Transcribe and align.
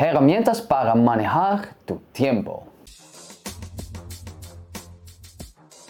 Herramientas 0.00 0.62
para 0.62 0.94
manejar 0.94 1.74
tu 1.84 1.96
tiempo. 2.12 2.62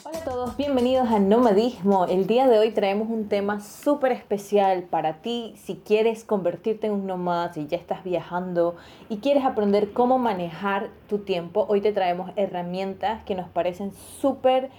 Hola 0.03 0.19
a 0.19 0.25
todos, 0.25 0.57
bienvenidos 0.57 1.11
a 1.11 1.19
Nomadismo. 1.19 2.07
El 2.07 2.27
día 2.27 2.49
de 2.49 2.59
hoy 2.59 2.71
traemos 2.71 3.11
un 3.11 3.29
tema 3.29 3.61
súper 3.61 4.13
especial 4.13 4.85
para 4.85 5.21
ti 5.21 5.53
si 5.59 5.75
quieres 5.75 6.25
convertirte 6.25 6.87
en 6.87 6.95
un 6.95 7.07
nómada, 7.07 7.53
si 7.53 7.67
ya 7.67 7.77
estás 7.77 8.03
viajando 8.03 8.77
y 9.11 9.19
quieres 9.19 9.45
aprender 9.45 9.93
cómo 9.93 10.17
manejar 10.17 10.89
tu 11.07 11.19
tiempo. 11.19 11.67
Hoy 11.69 11.83
te 11.83 11.93
traemos 11.93 12.31
herramientas 12.37 13.23
que 13.25 13.35
nos 13.35 13.51
parecen 13.51 13.93
súper 13.93 14.71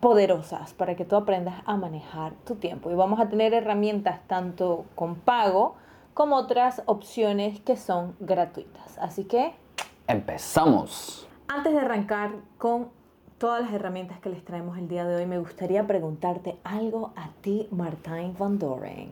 poderosas 0.00 0.72
para 0.72 0.96
que 0.96 1.04
tú 1.04 1.16
aprendas 1.16 1.56
a 1.66 1.76
manejar 1.76 2.32
tu 2.46 2.54
tiempo. 2.54 2.90
Y 2.90 2.94
vamos 2.94 3.20
a 3.20 3.28
tener 3.28 3.52
herramientas 3.52 4.20
tanto 4.26 4.86
con 4.94 5.16
pago 5.16 5.76
como 6.14 6.36
otras 6.36 6.82
opciones 6.86 7.60
que 7.60 7.76
son 7.76 8.14
gratuitas. 8.20 8.98
Así 8.98 9.24
que 9.24 9.52
empezamos. 10.06 11.26
Antes 11.48 11.72
de 11.72 11.80
arrancar 11.80 12.32
con 12.58 12.88
todas 13.38 13.62
las 13.62 13.72
herramientas 13.72 14.20
que 14.20 14.28
les 14.28 14.44
traemos 14.44 14.78
el 14.78 14.88
día 14.88 15.04
de 15.04 15.16
hoy, 15.16 15.26
me 15.26 15.38
gustaría 15.38 15.86
preguntarte 15.86 16.56
algo 16.64 17.12
a 17.16 17.30
ti, 17.40 17.66
Martijn 17.70 18.34
van 18.38 18.58
Doren. 18.58 19.10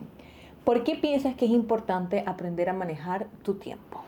¿Por 0.63 0.83
qué 0.83 0.95
piensas 0.95 1.35
que 1.35 1.45
es 1.45 1.51
importante 1.51 2.23
aprender 2.25 2.69
a 2.69 2.73
manejar 2.73 3.27
tu 3.43 3.55
tiempo? 3.55 4.01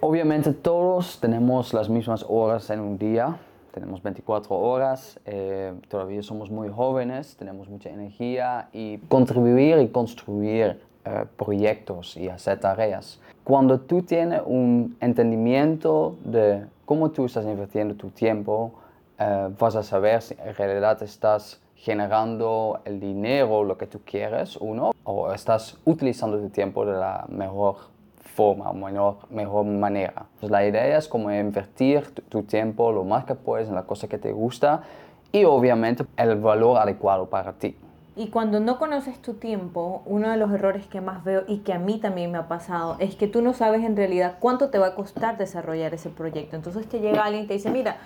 Obviamente 0.00 0.52
todos 0.52 1.18
tenemos 1.18 1.72
las 1.72 1.88
mismas 1.88 2.26
horas 2.28 2.68
en 2.68 2.80
un 2.80 2.98
día, 2.98 3.38
tenemos 3.72 4.02
24 4.02 4.54
horas, 4.54 5.18
eh, 5.24 5.72
todavía 5.88 6.22
somos 6.22 6.50
muy 6.50 6.68
jóvenes, 6.68 7.36
tenemos 7.36 7.68
mucha 7.68 7.88
energía 7.88 8.68
y 8.72 8.98
contribuir 9.08 9.78
y 9.78 9.88
construir 9.88 10.78
eh, 11.04 11.24
proyectos 11.36 12.16
y 12.16 12.28
hacer 12.28 12.60
tareas. 12.60 13.20
Cuando 13.44 13.80
tú 13.80 14.02
tienes 14.02 14.42
un 14.44 14.96
entendimiento 15.00 16.16
de 16.24 16.64
cómo 16.84 17.10
tú 17.10 17.26
estás 17.26 17.44
invirtiendo 17.44 17.94
tu 17.94 18.10
tiempo, 18.10 18.72
eh, 19.18 19.50
vas 19.58 19.76
a 19.76 19.82
saber 19.82 20.22
si 20.22 20.34
en 20.34 20.54
realidad 20.54 21.02
estás 21.02 21.60
generando 21.76 22.80
el 22.86 22.98
dinero, 22.98 23.62
lo 23.64 23.76
que 23.76 23.86
tú 23.86 24.00
quieres, 24.04 24.56
uno, 24.56 24.92
o 25.04 25.32
estás 25.32 25.76
utilizando 25.84 26.38
tu 26.38 26.48
tiempo 26.48 26.86
de 26.86 26.94
la 26.94 27.26
mejor 27.28 27.76
forma, 28.34 28.72
mejor, 28.72 29.16
mejor 29.30 29.64
manera. 29.66 30.26
Pues 30.40 30.50
la 30.50 30.66
idea 30.66 30.96
es 30.98 31.06
como 31.06 31.30
invertir 31.30 32.14
tu, 32.28 32.42
tiempo 32.42 32.90
lo 32.90 33.04
más 33.04 33.24
que 33.24 33.34
puedes 33.34 33.68
en 33.68 33.74
la 33.74 33.82
cosa 33.82 34.08
que 34.08 34.18
te 34.18 34.32
gusta 34.32 34.82
y 35.30 35.44
obviamente 35.44 36.04
el 36.16 36.36
valor 36.36 36.78
adecuado 36.78 37.26
para 37.26 37.52
ti. 37.52 37.76
Y 38.16 38.28
cuando 38.28 38.60
no 38.60 38.78
conoces 38.78 39.20
tu 39.20 39.34
tiempo, 39.34 40.02
uno 40.06 40.30
de 40.30 40.36
los 40.36 40.52
errores 40.52 40.86
que 40.86 41.00
más 41.00 41.24
veo 41.24 41.42
y 41.48 41.58
que 41.58 41.72
a 41.72 41.80
mí 41.80 41.98
también 41.98 42.30
me 42.30 42.38
ha 42.38 42.46
pasado 42.46 42.96
es 43.00 43.16
que 43.16 43.26
tú 43.26 43.42
no 43.42 43.54
sabes 43.54 43.82
en 43.82 43.96
realidad 43.96 44.36
cuánto 44.38 44.70
te 44.70 44.78
va 44.78 44.88
a 44.88 44.94
costar 44.94 45.36
desarrollar 45.36 45.94
ese 45.94 46.10
proyecto. 46.10 46.54
Entonces 46.54 46.88
te 46.88 47.00
llega 47.00 47.24
alguien 47.24 47.44
y 47.44 47.46
te 47.48 47.54
dice, 47.54 47.70
mira, 47.70 47.96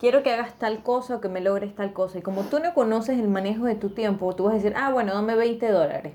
quiero 0.00 0.24
que 0.24 0.32
hagas 0.32 0.54
tal 0.54 0.82
cosa 0.82 1.16
o 1.16 1.20
que 1.20 1.28
me 1.28 1.40
logres 1.40 1.76
tal 1.76 1.92
cosa. 1.92 2.18
Y 2.18 2.22
como 2.22 2.42
tú 2.42 2.58
no 2.58 2.74
conoces 2.74 3.20
el 3.20 3.28
manejo 3.28 3.66
de 3.66 3.76
tu 3.76 3.90
tiempo, 3.90 4.34
tú 4.34 4.44
vas 4.44 4.54
a 4.54 4.56
decir, 4.56 4.74
ah, 4.76 4.90
bueno, 4.90 5.14
dame 5.14 5.36
20 5.36 5.70
dólares. 5.70 6.14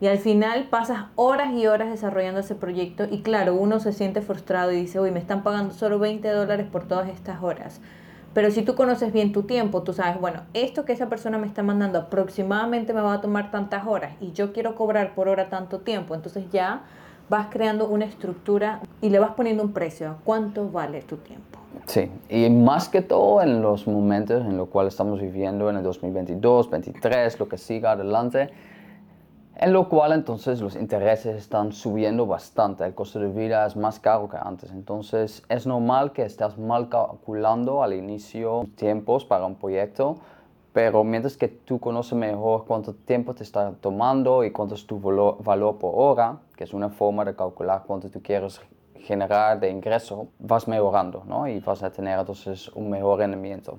Y 0.00 0.06
al 0.06 0.16
final 0.16 0.68
pasas 0.70 1.08
horas 1.16 1.52
y 1.52 1.66
horas 1.66 1.90
desarrollando 1.90 2.40
ese 2.40 2.54
proyecto 2.54 3.04
y 3.10 3.20
claro, 3.20 3.54
uno 3.54 3.80
se 3.80 3.92
siente 3.92 4.22
frustrado 4.22 4.72
y 4.72 4.76
dice, 4.76 4.98
uy, 4.98 5.10
me 5.10 5.18
están 5.18 5.42
pagando 5.42 5.74
solo 5.74 5.98
20 5.98 6.26
dólares 6.30 6.66
por 6.72 6.88
todas 6.88 7.10
estas 7.10 7.42
horas. 7.42 7.82
Pero 8.32 8.50
si 8.52 8.62
tú 8.62 8.76
conoces 8.76 9.12
bien 9.12 9.32
tu 9.32 9.42
tiempo, 9.42 9.82
tú 9.82 9.92
sabes, 9.92 10.20
bueno, 10.20 10.42
esto 10.54 10.84
que 10.84 10.92
esa 10.92 11.08
persona 11.08 11.36
me 11.38 11.48
está 11.48 11.64
mandando 11.64 11.98
aproximadamente 11.98 12.92
me 12.92 13.00
va 13.00 13.14
a 13.14 13.20
tomar 13.20 13.50
tantas 13.50 13.86
horas 13.86 14.12
y 14.20 14.30
yo 14.32 14.52
quiero 14.52 14.76
cobrar 14.76 15.14
por 15.14 15.28
hora 15.28 15.48
tanto 15.48 15.80
tiempo, 15.80 16.14
entonces 16.14 16.44
ya 16.52 16.82
vas 17.28 17.48
creando 17.50 17.88
una 17.88 18.04
estructura 18.04 18.80
y 19.00 19.10
le 19.10 19.18
vas 19.18 19.32
poniendo 19.32 19.62
un 19.62 19.72
precio. 19.72 20.16
¿Cuánto 20.24 20.68
vale 20.68 21.02
tu 21.02 21.16
tiempo? 21.16 21.58
Sí, 21.86 22.10
y 22.28 22.50
más 22.50 22.88
que 22.88 23.02
todo 23.02 23.42
en 23.42 23.62
los 23.62 23.86
momentos 23.86 24.44
en 24.44 24.56
los 24.56 24.68
cuales 24.68 24.94
estamos 24.94 25.20
viviendo 25.20 25.70
en 25.70 25.76
el 25.76 25.82
2022, 25.82 26.70
2023, 26.70 27.38
lo 27.38 27.48
que 27.48 27.58
siga 27.58 27.92
adelante, 27.92 28.50
en 29.60 29.74
lo 29.74 29.90
cual 29.90 30.12
entonces 30.12 30.62
los 30.62 30.74
intereses 30.74 31.36
están 31.36 31.72
subiendo 31.72 32.24
bastante, 32.24 32.82
el 32.82 32.94
costo 32.94 33.20
de 33.20 33.28
vida 33.28 33.66
es 33.66 33.76
más 33.76 34.00
caro 34.00 34.26
que 34.26 34.38
antes, 34.40 34.70
entonces 34.70 35.42
es 35.50 35.66
normal 35.66 36.12
que 36.12 36.22
estés 36.22 36.56
mal 36.56 36.88
calculando 36.88 37.82
al 37.82 37.92
inicio 37.92 38.64
tiempos 38.74 39.26
para 39.26 39.44
un 39.44 39.56
proyecto, 39.56 40.16
pero 40.72 41.04
mientras 41.04 41.36
que 41.36 41.48
tú 41.48 41.78
conoces 41.78 42.14
mejor 42.14 42.64
cuánto 42.64 42.94
tiempo 42.94 43.34
te 43.34 43.42
está 43.42 43.72
tomando 43.72 44.44
y 44.44 44.50
cuánto 44.50 44.74
es 44.76 44.86
tu 44.86 44.98
valor, 44.98 45.76
por 45.76 45.92
hora, 45.94 46.38
que 46.56 46.64
es 46.64 46.72
una 46.72 46.88
forma 46.88 47.26
de 47.26 47.36
calcular 47.36 47.82
cuánto 47.86 48.08
tú 48.08 48.22
quieres 48.22 48.62
generar 48.94 49.60
de 49.60 49.68
ingreso, 49.68 50.28
vas 50.38 50.68
mejorando 50.68 51.22
¿no? 51.26 51.46
y 51.46 51.60
vas 51.60 51.82
a 51.82 51.90
tener 51.90 52.18
entonces 52.18 52.68
un 52.68 52.88
mejor 52.88 53.18
rendimiento. 53.18 53.76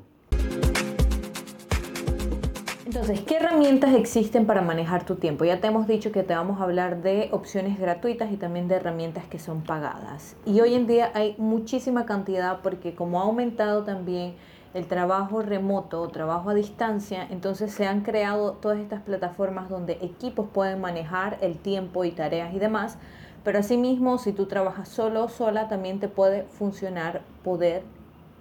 Entonces, 2.94 3.22
¿qué 3.22 3.38
herramientas 3.38 3.94
existen 3.94 4.46
para 4.46 4.62
manejar 4.62 5.06
tu 5.06 5.16
tiempo? 5.16 5.46
Ya 5.46 5.62
te 5.62 5.68
hemos 5.68 5.88
dicho 5.88 6.12
que 6.12 6.24
te 6.24 6.36
vamos 6.36 6.60
a 6.60 6.66
hablar 6.66 7.02
de 7.02 7.30
opciones 7.32 7.80
gratuitas 7.80 8.34
y 8.34 8.36
también 8.36 8.68
de 8.68 8.76
herramientas 8.76 9.24
que 9.24 9.40
son 9.40 9.62
pagadas. 9.62 10.36
Y 10.46 10.60
hoy 10.60 10.74
en 10.74 10.88
día 10.88 11.10
hay 11.14 11.36
muchísima 11.38 12.06
cantidad 12.06 12.60
porque 12.62 12.94
como 12.94 13.22
ha 13.22 13.24
aumentado 13.24 13.86
también 13.86 14.36
el 14.74 14.88
trabajo 14.88 15.42
remoto 15.42 16.02
o 16.02 16.10
trabajo 16.10 16.50
a 16.50 16.54
distancia, 16.54 17.26
entonces 17.32 17.72
se 17.72 17.88
han 17.88 18.02
creado 18.02 18.56
todas 18.56 18.80
estas 18.80 19.02
plataformas 19.04 19.70
donde 19.70 19.94
equipos 20.02 20.50
pueden 20.54 20.82
manejar 20.82 21.38
el 21.40 21.60
tiempo 21.60 22.04
y 22.04 22.12
tareas 22.12 22.54
y 22.54 22.60
demás. 22.60 22.98
Pero 23.46 23.60
asimismo, 23.60 24.18
si 24.18 24.34
tú 24.34 24.48
trabajas 24.48 24.90
solo 24.90 25.24
o 25.24 25.30
sola, 25.30 25.70
también 25.70 26.02
te 26.02 26.10
puede 26.10 26.44
funcionar 26.44 27.22
poder 27.42 27.84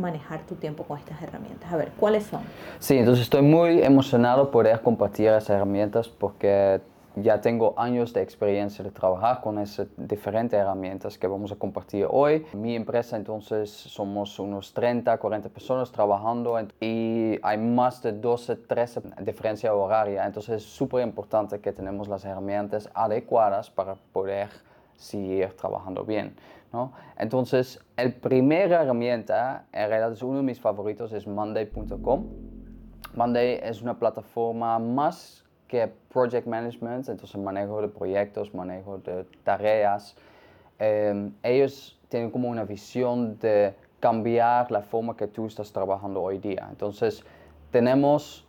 manejar 0.00 0.41
tu 0.47 0.55
tiempo 0.55 0.84
con 0.84 0.99
estas 0.99 1.21
herramientas. 1.22 1.72
A 1.72 1.77
ver, 1.77 1.93
¿cuáles 1.99 2.25
son? 2.25 2.41
Sí, 2.78 2.99
entonces 2.99 3.22
estoy 3.25 3.43
muy 3.43 3.83
emocionado 3.83 4.50
poder 4.50 4.81
compartir 4.83 5.28
esas 5.28 5.50
herramientas 5.50 6.09
porque 6.09 6.81
ya 7.16 7.41
tengo 7.41 7.75
años 7.77 8.12
de 8.12 8.22
experiencia 8.22 8.84
de 8.84 8.91
trabajar 8.91 9.41
con 9.41 9.59
esas 9.59 9.89
diferentes 9.97 10.59
herramientas 10.59 11.19
que 11.19 11.27
vamos 11.27 11.50
a 11.50 11.56
compartir 11.56 12.06
hoy. 12.09 12.47
Mi 12.53 12.77
empresa 12.77 13.16
entonces 13.16 13.71
somos 13.71 14.39
unos 14.39 14.72
30, 14.72 15.19
40 15.19 15.49
personas 15.49 15.91
trabajando 15.91 16.59
y 16.81 17.39
hay 17.43 17.59
más 17.59 18.03
de 18.03 18.12
12, 18.12 18.56
13 18.56 19.03
diferencia 19.22 19.75
horaria. 19.75 20.25
Entonces 20.25 20.62
es 20.62 20.69
súper 20.69 21.03
importante 21.03 21.60
que 21.60 21.72
tenemos 21.72 22.09
las 22.09 22.25
herramientas 22.25 22.89
adecuadas 22.94 23.71
para 23.71 23.97
poder 24.12 24.49
seguir 24.97 25.53
trabajando 25.55 26.05
bien. 26.05 26.34
¿No? 26.73 26.93
Entonces, 27.19 27.81
el 27.97 28.15
primera 28.15 28.83
herramienta, 28.83 29.67
en 29.73 29.89
realidad 29.89 30.13
es 30.13 30.23
uno 30.23 30.39
de 30.39 30.43
mis 30.43 30.61
favoritos, 30.61 31.13
es 31.13 31.27
Monday.com. 31.27 32.27
Monday 33.15 33.61
es 33.63 33.83
una 33.83 33.99
plataforma 33.99 34.79
más 34.79 35.45
que 35.67 35.93
project 36.13 36.47
management, 36.47 37.09
entonces 37.09 37.37
manejo 37.41 37.81
de 37.81 37.89
proyectos, 37.89 38.55
manejo 38.55 38.99
de 38.99 39.25
tareas. 39.45 40.17
Em, 40.79 41.33
ellos 41.43 41.99
tienen 42.09 42.31
como 42.31 42.49
una 42.49 42.65
visión 42.65 43.39
de 43.39 43.75
cambiar 44.01 44.71
la 44.71 44.83
forma 44.83 45.17
que 45.17 45.27
tú 45.27 45.47
estás 45.47 45.73
trabajando 45.73 46.23
hoy 46.23 46.39
día. 46.39 46.67
Entonces, 46.71 47.25
tenemos 47.71 48.47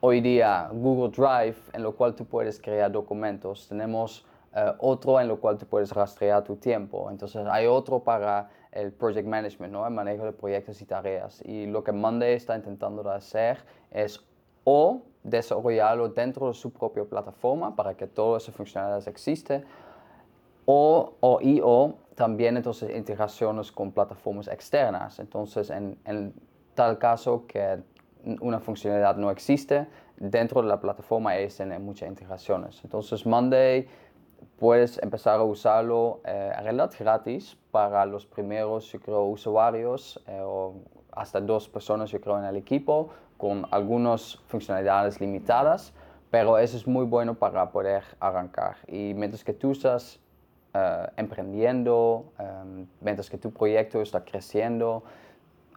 hoy 0.00 0.20
día 0.20 0.68
Google 0.70 1.10
Drive, 1.10 1.56
en 1.72 1.82
lo 1.82 1.92
cual 1.92 2.14
tú 2.14 2.26
puedes 2.26 2.60
crear 2.60 2.92
documentos. 2.92 3.68
Tenemos 3.68 4.26
eh, 4.56 4.72
otro 4.78 5.20
en 5.20 5.28
lo 5.28 5.40
cual 5.40 5.58
tú 5.58 5.66
puedes 5.66 5.92
rastrear 5.92 6.44
tu 6.44 6.56
tiempo. 6.56 7.10
Entonces 7.10 7.44
hay 7.50 7.66
otro 7.66 8.00
para 8.00 8.48
el 8.70 8.92
project 8.92 9.26
management, 9.26 9.72
¿no? 9.72 9.86
el 9.86 9.92
manejo 9.92 10.24
de 10.24 10.32
proyectos 10.32 10.80
y 10.80 10.84
tareas. 10.84 11.42
Y 11.44 11.66
lo 11.66 11.82
que 11.82 11.92
Monday 11.92 12.34
está 12.34 12.54
intentando 12.56 13.08
hacer 13.10 13.58
es 13.90 14.24
o 14.64 15.02
desarrollarlo 15.22 16.08
dentro 16.08 16.48
de 16.48 16.54
su 16.54 16.72
propia 16.72 17.04
plataforma 17.04 17.74
para 17.74 17.94
que 17.94 18.06
todas 18.06 18.44
esas 18.44 18.54
funcionalidades 18.54 19.06
existen, 19.06 19.64
o, 20.66 21.14
o, 21.20 21.38
y 21.40 21.60
o 21.62 21.94
también 22.14 22.56
entonces 22.56 22.94
integraciones 22.96 23.70
con 23.72 23.92
plataformas 23.92 24.48
externas. 24.48 25.18
Entonces, 25.18 25.70
en, 25.70 25.98
en 26.04 26.32
tal 26.74 26.98
caso 26.98 27.46
que 27.46 27.82
una 28.40 28.60
funcionalidad 28.60 29.16
no 29.16 29.30
existe, 29.30 29.86
dentro 30.16 30.62
de 30.62 30.68
la 30.68 30.80
plataforma 30.80 31.36
existen 31.36 31.84
muchas 31.84 32.08
integraciones. 32.08 32.80
Entonces, 32.84 33.26
Monday 33.26 33.86
puedes 34.58 35.02
empezar 35.02 35.40
a 35.40 35.42
usarlo 35.42 36.20
eh, 36.24 36.52
en 36.56 36.64
realidad 36.64 36.92
gratis 36.98 37.56
para 37.70 38.06
los 38.06 38.26
primeros, 38.26 38.90
yo 38.92 39.00
creo, 39.00 39.24
usuarios 39.24 40.22
eh, 40.26 40.40
o 40.42 40.74
hasta 41.12 41.40
dos 41.40 41.68
personas, 41.68 42.10
yo 42.10 42.20
creo, 42.20 42.38
en 42.38 42.44
el 42.44 42.56
equipo, 42.56 43.10
con 43.36 43.66
algunas 43.70 44.36
funcionalidades 44.46 45.20
limitadas, 45.20 45.92
pero 46.30 46.58
eso 46.58 46.76
es 46.76 46.86
muy 46.86 47.04
bueno 47.04 47.34
para 47.34 47.70
poder 47.70 48.02
arrancar. 48.20 48.76
Y 48.88 49.14
mientras 49.14 49.44
que 49.44 49.52
tú 49.52 49.72
estás 49.72 50.20
eh, 50.72 51.06
emprendiendo, 51.16 52.32
mientras 53.00 53.30
que 53.30 53.38
tu 53.38 53.52
proyecto 53.52 54.02
está 54.02 54.24
creciendo, 54.24 55.04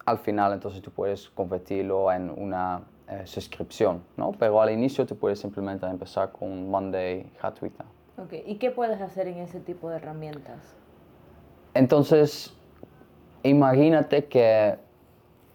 al 0.04 0.18
final 0.18 0.52
entonces 0.52 0.82
tú 0.82 0.90
puedes 0.90 1.28
convertirlo 1.30 2.10
en 2.10 2.30
una 2.30 2.82
suscripción, 3.24 4.02
¿no? 4.16 4.32
Pero 4.32 4.60
al 4.60 4.70
inicio 4.70 5.06
tú 5.06 5.16
puedes 5.16 5.38
simplemente 5.38 5.86
empezar 5.86 6.30
con 6.32 6.68
Monday 6.68 7.30
gratuita. 7.40 7.84
Ok, 8.18 8.32
¿y 8.46 8.56
qué 8.56 8.72
puedes 8.72 9.00
hacer 9.00 9.28
en 9.28 9.38
ese 9.38 9.60
tipo 9.60 9.88
de 9.90 9.96
herramientas? 9.96 10.74
Entonces, 11.72 12.52
imagínate 13.44 14.24
que, 14.24 14.76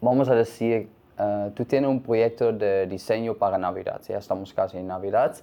vamos 0.00 0.30
a 0.30 0.34
decir, 0.34 0.88
eh, 1.18 1.50
tú 1.54 1.66
tienes 1.66 1.90
un 1.90 2.02
proyecto 2.02 2.52
de 2.54 2.86
diseño 2.86 3.34
para 3.34 3.58
Navidad, 3.58 4.00
ya 4.08 4.16
estamos 4.16 4.54
casi 4.54 4.78
en 4.78 4.86
Navidad, 4.86 5.36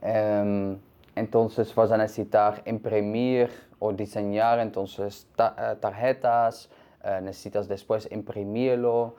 em, 0.00 0.78
entonces 1.16 1.74
vas 1.74 1.90
a 1.90 1.96
necesitar 1.96 2.62
imprimir 2.64 3.50
o 3.80 3.92
diseñar 3.92 4.60
entonces 4.60 5.26
eh, 5.38 5.76
tarjetas, 5.80 6.70
eh, 7.02 7.18
necesitas 7.20 7.66
después 7.66 8.08
imprimirlo, 8.12 9.16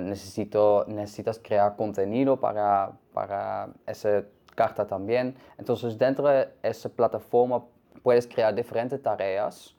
necesito, 0.00 0.84
necesitas 0.86 1.40
crear 1.40 1.74
contenido 1.74 2.38
para, 2.38 2.92
para 3.12 3.68
esa 3.84 4.22
carta 4.60 4.86
también. 4.86 5.34
Entonces 5.56 5.96
dentro 5.96 6.28
de 6.28 6.48
esa 6.62 6.90
plataforma 6.90 7.64
puedes 8.02 8.26
crear 8.26 8.54
diferentes 8.54 9.02
tareas 9.02 9.74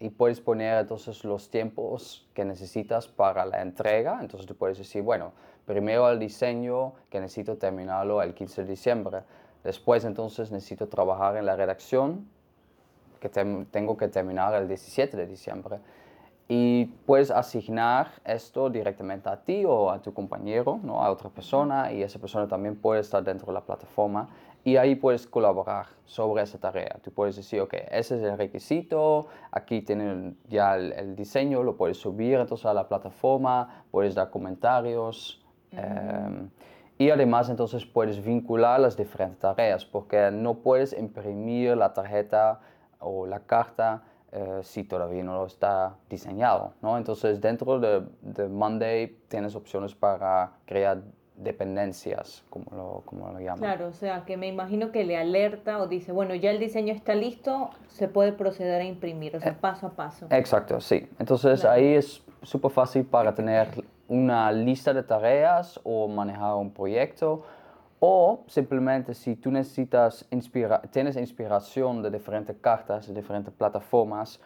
y 0.00 0.08
puedes 0.08 0.40
poner 0.40 0.78
entonces 0.78 1.22
los 1.22 1.48
tiempos 1.48 2.26
que 2.34 2.44
necesitas 2.44 3.06
para 3.06 3.46
la 3.46 3.62
entrega. 3.62 4.18
Entonces 4.20 4.48
tú 4.48 4.56
puedes 4.56 4.78
decir, 4.78 5.02
bueno, 5.02 5.30
primero 5.64 6.10
el 6.10 6.18
diseño 6.18 6.94
que 7.08 7.20
necesito 7.20 7.56
terminarlo 7.56 8.20
el 8.20 8.34
15 8.34 8.64
de 8.64 8.68
diciembre. 8.68 9.18
Después 9.62 10.04
entonces 10.04 10.50
necesito 10.50 10.88
trabajar 10.88 11.36
en 11.36 11.46
la 11.46 11.54
redacción 11.54 12.26
que 13.20 13.28
tengo 13.28 13.96
que 13.96 14.08
terminar 14.08 14.54
el 14.54 14.66
17 14.66 15.16
de 15.16 15.26
diciembre. 15.26 15.78
Y 16.50 16.86
puedes 17.04 17.30
asignar 17.30 18.12
esto 18.24 18.70
directamente 18.70 19.28
a 19.28 19.36
ti 19.36 19.64
o 19.66 19.90
a 19.90 20.00
tu 20.00 20.14
compañero, 20.14 20.80
¿no? 20.82 21.04
a 21.04 21.10
otra 21.10 21.28
persona, 21.28 21.92
y 21.92 22.02
esa 22.02 22.18
persona 22.18 22.48
también 22.48 22.74
puede 22.74 23.02
estar 23.02 23.22
dentro 23.22 23.48
de 23.48 23.52
la 23.52 23.60
plataforma 23.60 24.30
y 24.64 24.76
ahí 24.76 24.94
puedes 24.94 25.26
colaborar 25.26 25.86
sobre 26.04 26.42
esa 26.42 26.58
tarea. 26.58 26.98
Tú 27.02 27.10
puedes 27.10 27.36
decir, 27.36 27.60
ok, 27.60 27.74
ese 27.90 28.16
es 28.16 28.22
el 28.22 28.36
requisito, 28.36 29.28
aquí 29.50 29.82
tienen 29.82 30.36
ya 30.48 30.76
el, 30.76 31.16
diseño, 31.16 31.62
lo 31.62 31.76
puedes 31.76 31.98
subir 31.98 32.38
entonces 32.38 32.66
a 32.66 32.74
la 32.74 32.88
plataforma, 32.88 33.84
puedes 33.90 34.14
dar 34.14 34.30
comentarios. 34.30 35.42
Em, 35.70 36.50
y 36.98 37.10
además 37.10 37.48
entonces 37.48 37.86
puedes 37.86 38.24
vincular 38.24 38.80
las 38.80 38.96
diferentes 38.96 39.38
tareas, 39.38 39.84
porque 39.84 40.30
no 40.30 40.54
puedes 40.54 40.92
imprimir 40.92 41.76
la 41.76 41.92
tarjeta 41.94 42.60
o 42.98 43.26
la 43.26 43.40
carta 43.40 44.02
eh, 44.32 44.60
si 44.62 44.84
todavía 44.84 45.22
no 45.22 45.46
está 45.46 45.96
diseñado. 46.10 46.74
¿no? 46.82 46.98
Entonces 46.98 47.40
dentro 47.40 47.80
de, 47.80 48.02
de 48.22 48.48
Monday 48.48 49.18
tienes 49.28 49.54
opciones 49.54 49.94
para 49.94 50.52
crear 50.66 51.02
dependencias, 51.38 52.44
como 52.50 52.66
lo, 52.76 53.02
como 53.04 53.32
lo 53.32 53.38
llaman. 53.38 53.60
Claro, 53.60 53.88
o 53.88 53.92
sea, 53.92 54.24
que 54.24 54.36
me 54.36 54.48
imagino 54.48 54.90
que 54.90 55.04
le 55.04 55.16
alerta 55.16 55.78
o 55.78 55.86
dice, 55.86 56.12
bueno, 56.12 56.34
ya 56.34 56.50
el 56.50 56.58
diseño 56.58 56.92
está 56.92 57.14
listo, 57.14 57.70
se 57.86 58.08
puede 58.08 58.32
proceder 58.32 58.82
a 58.82 58.84
imprimir, 58.84 59.36
o 59.36 59.40
sea, 59.40 59.52
eh, 59.52 59.56
paso 59.58 59.86
a 59.86 59.90
paso. 59.90 60.26
Exacto, 60.30 60.80
sí. 60.80 61.08
Entonces 61.18 61.64
ahí 61.64 61.94
es 61.94 62.22
súper 62.42 62.70
fácil 62.70 63.04
para 63.04 63.34
tener 63.34 63.68
una 64.08 64.50
lista 64.50 64.92
de 64.92 65.02
tareas 65.02 65.78
o 65.84 66.08
manejar 66.08 66.54
un 66.54 66.72
proyecto 66.72 67.44
o 68.00 68.44
simplemente 68.46 69.14
si 69.14 69.36
tú 69.36 69.50
necesitas 69.50 70.26
inspira 70.30 70.82
tienes 70.90 71.16
inspiración 71.16 72.02
de 72.02 72.10
diferentes 72.10 72.56
cartas, 72.60 73.06
de 73.06 73.14
diferentes 73.14 73.52
plataformas, 73.52 74.40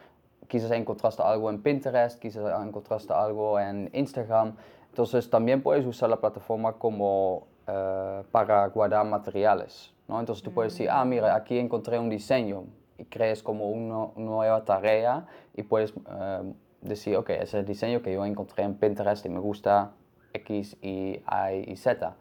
quizás 0.48 0.70
encontraste 0.72 1.22
algo 1.22 1.50
en 1.50 1.62
Pinterest, 1.62 2.20
quizás 2.20 2.62
encontraste 2.62 3.12
algo 3.12 3.58
en 3.58 3.90
Instagram, 3.92 4.54
entonces 4.88 5.28
también 5.30 5.62
puedes 5.62 5.86
usar 5.86 6.10
la 6.10 6.20
plataforma 6.20 6.74
como 6.74 7.46
eh, 7.66 8.22
para 8.30 8.66
guardar 8.68 9.06
materiales. 9.06 9.94
¿no? 10.08 10.20
Entonces 10.20 10.42
tú 10.42 10.52
puedes 10.52 10.72
decir, 10.72 10.88
ah, 10.90 11.04
mira, 11.04 11.34
aquí 11.34 11.58
encontré 11.58 11.98
un 11.98 12.10
diseño 12.10 12.64
y 12.98 13.04
crees 13.04 13.42
como 13.42 13.70
una, 13.70 14.12
nueva 14.16 14.64
tarea 14.64 15.26
y 15.54 15.62
puedes 15.62 15.92
eh, 15.92 16.52
decir, 16.80 17.16
ok, 17.16 17.30
ese 17.30 17.42
es 17.42 17.54
el 17.54 17.64
diseño 17.64 18.02
que 18.02 18.12
yo 18.12 18.24
encontré 18.26 18.64
en 18.64 18.74
Pinterest 18.74 19.24
y 19.24 19.28
me 19.28 19.40
gusta 19.40 19.92
X, 20.34 20.76
Y, 20.82 21.22
y 21.66 21.76
Z. 21.76 22.16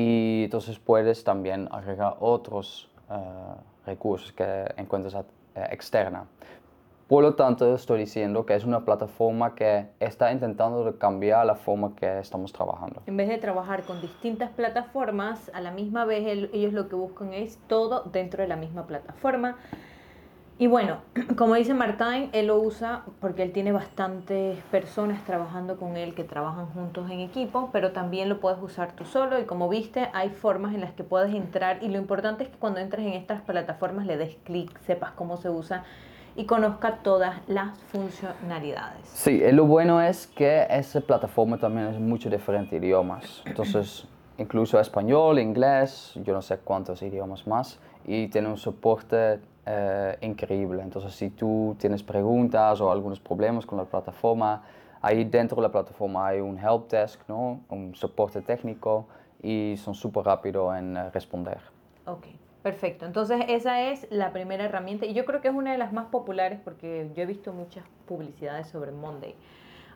Y 0.00 0.44
entonces 0.44 0.78
puedes 0.78 1.24
también 1.24 1.68
agregar 1.70 2.16
otros 2.20 2.90
eh, 3.10 3.14
recursos 3.86 4.32
que 4.32 4.72
encuentres 4.76 5.14
externa. 5.54 6.26
Por 7.10 7.24
lo 7.24 7.34
tanto, 7.34 7.74
estoy 7.74 7.98
diciendo 7.98 8.46
que 8.46 8.54
es 8.54 8.64
una 8.64 8.84
plataforma 8.84 9.56
que 9.56 9.88
está 9.98 10.30
intentando 10.30 10.96
cambiar 10.96 11.44
la 11.44 11.56
forma 11.56 11.96
que 11.96 12.20
estamos 12.20 12.52
trabajando. 12.52 13.02
En 13.06 13.16
vez 13.16 13.28
de 13.28 13.38
trabajar 13.38 13.82
con 13.82 14.00
distintas 14.00 14.50
plataformas, 14.50 15.50
a 15.52 15.60
la 15.60 15.72
misma 15.72 16.04
vez 16.04 16.48
ellos 16.52 16.72
lo 16.72 16.88
que 16.88 16.94
buscan 16.94 17.34
es 17.34 17.58
todo 17.66 18.04
dentro 18.04 18.42
de 18.42 18.48
la 18.48 18.54
misma 18.54 18.86
plataforma. 18.86 19.56
Y 20.60 20.66
bueno, 20.66 20.98
como 21.38 21.54
dice 21.54 21.72
Martín, 21.72 22.28
él 22.34 22.48
lo 22.48 22.58
usa 22.58 23.04
porque 23.18 23.42
él 23.42 23.50
tiene 23.50 23.72
bastantes 23.72 24.58
personas 24.64 25.24
trabajando 25.24 25.78
con 25.78 25.96
él 25.96 26.14
que 26.14 26.22
trabajan 26.22 26.66
juntos 26.66 27.10
en 27.10 27.20
equipo, 27.20 27.70
pero 27.72 27.92
también 27.92 28.28
lo 28.28 28.40
puedes 28.40 28.62
usar 28.62 28.92
tú 28.92 29.06
solo 29.06 29.40
y 29.40 29.44
como 29.44 29.70
viste 29.70 30.10
hay 30.12 30.28
formas 30.28 30.74
en 30.74 30.82
las 30.82 30.92
que 30.92 31.02
puedes 31.02 31.34
entrar 31.34 31.82
y 31.82 31.88
lo 31.88 31.96
importante 31.96 32.44
es 32.44 32.50
que 32.50 32.58
cuando 32.58 32.78
entres 32.78 33.06
en 33.06 33.14
estas 33.14 33.40
plataformas 33.40 34.04
le 34.04 34.18
des 34.18 34.36
clic, 34.44 34.78
sepas 34.82 35.12
cómo 35.12 35.38
se 35.38 35.48
usa 35.48 35.84
y 36.36 36.44
conozca 36.44 36.96
todas 36.96 37.40
las 37.48 37.78
funcionalidades. 37.84 39.08
Sí, 39.08 39.40
lo 39.52 39.64
bueno 39.64 40.02
es 40.02 40.26
que 40.26 40.66
esa 40.68 41.00
plataforma 41.00 41.56
también 41.56 41.86
es 41.86 41.98
mucho 41.98 42.28
diferentes 42.28 42.78
idiomas. 42.78 43.42
Entonces, 43.46 44.06
incluso 44.36 44.78
español, 44.78 45.38
inglés, 45.38 46.12
yo 46.22 46.34
no 46.34 46.42
sé 46.42 46.58
cuántos 46.58 47.00
idiomas 47.00 47.46
más, 47.46 47.80
y 48.04 48.28
tiene 48.28 48.48
un 48.48 48.58
soporte 48.58 49.40
eh, 49.72 50.18
increíble. 50.22 50.82
Entonces, 50.82 51.14
si 51.14 51.30
tú 51.30 51.76
tienes 51.78 52.02
preguntas 52.02 52.80
o 52.80 52.90
algunos 52.90 53.20
problemas 53.20 53.64
con 53.64 53.78
la 53.78 53.84
plataforma, 53.84 54.62
ahí 55.00 55.24
dentro 55.24 55.56
de 55.56 55.62
la 55.62 55.72
plataforma 55.72 56.26
hay 56.26 56.40
un 56.40 56.58
help 56.58 56.90
desk, 56.90 57.20
¿no? 57.28 57.60
un 57.68 57.94
soporte 57.94 58.42
técnico, 58.42 59.06
y 59.42 59.76
son 59.78 59.94
súper 59.94 60.24
rápidos 60.24 60.76
en 60.76 60.96
eh, 60.96 61.10
responder. 61.10 61.58
Okay. 62.04 62.38
Perfecto, 62.62 63.06
entonces 63.06 63.40
esa 63.48 63.80
es 63.90 64.06
la 64.10 64.32
primera 64.32 64.64
herramienta 64.64 65.06
y 65.06 65.14
yo 65.14 65.24
creo 65.24 65.40
que 65.40 65.48
es 65.48 65.54
una 65.54 65.72
de 65.72 65.78
las 65.78 65.94
más 65.94 66.08
populares 66.08 66.60
porque 66.62 67.10
yo 67.14 67.22
he 67.22 67.26
visto 67.26 67.54
muchas 67.54 67.84
publicidades 68.06 68.66
sobre 68.66 68.92
Monday. 68.92 69.34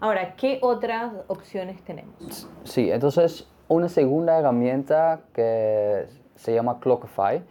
Ahora, 0.01 0.35
¿qué 0.35 0.61
otras 0.63 1.13
opciones 1.27 1.83
tenemos? 1.83 2.49
Sí, 2.65 2.91
entonces 2.91 3.47
una 3.69 3.91
segunda 3.91 4.39
herramienta 4.39 5.21
que 5.35 6.07
se 6.37 6.55
llama 6.55 6.81
Clockify 6.81 7.43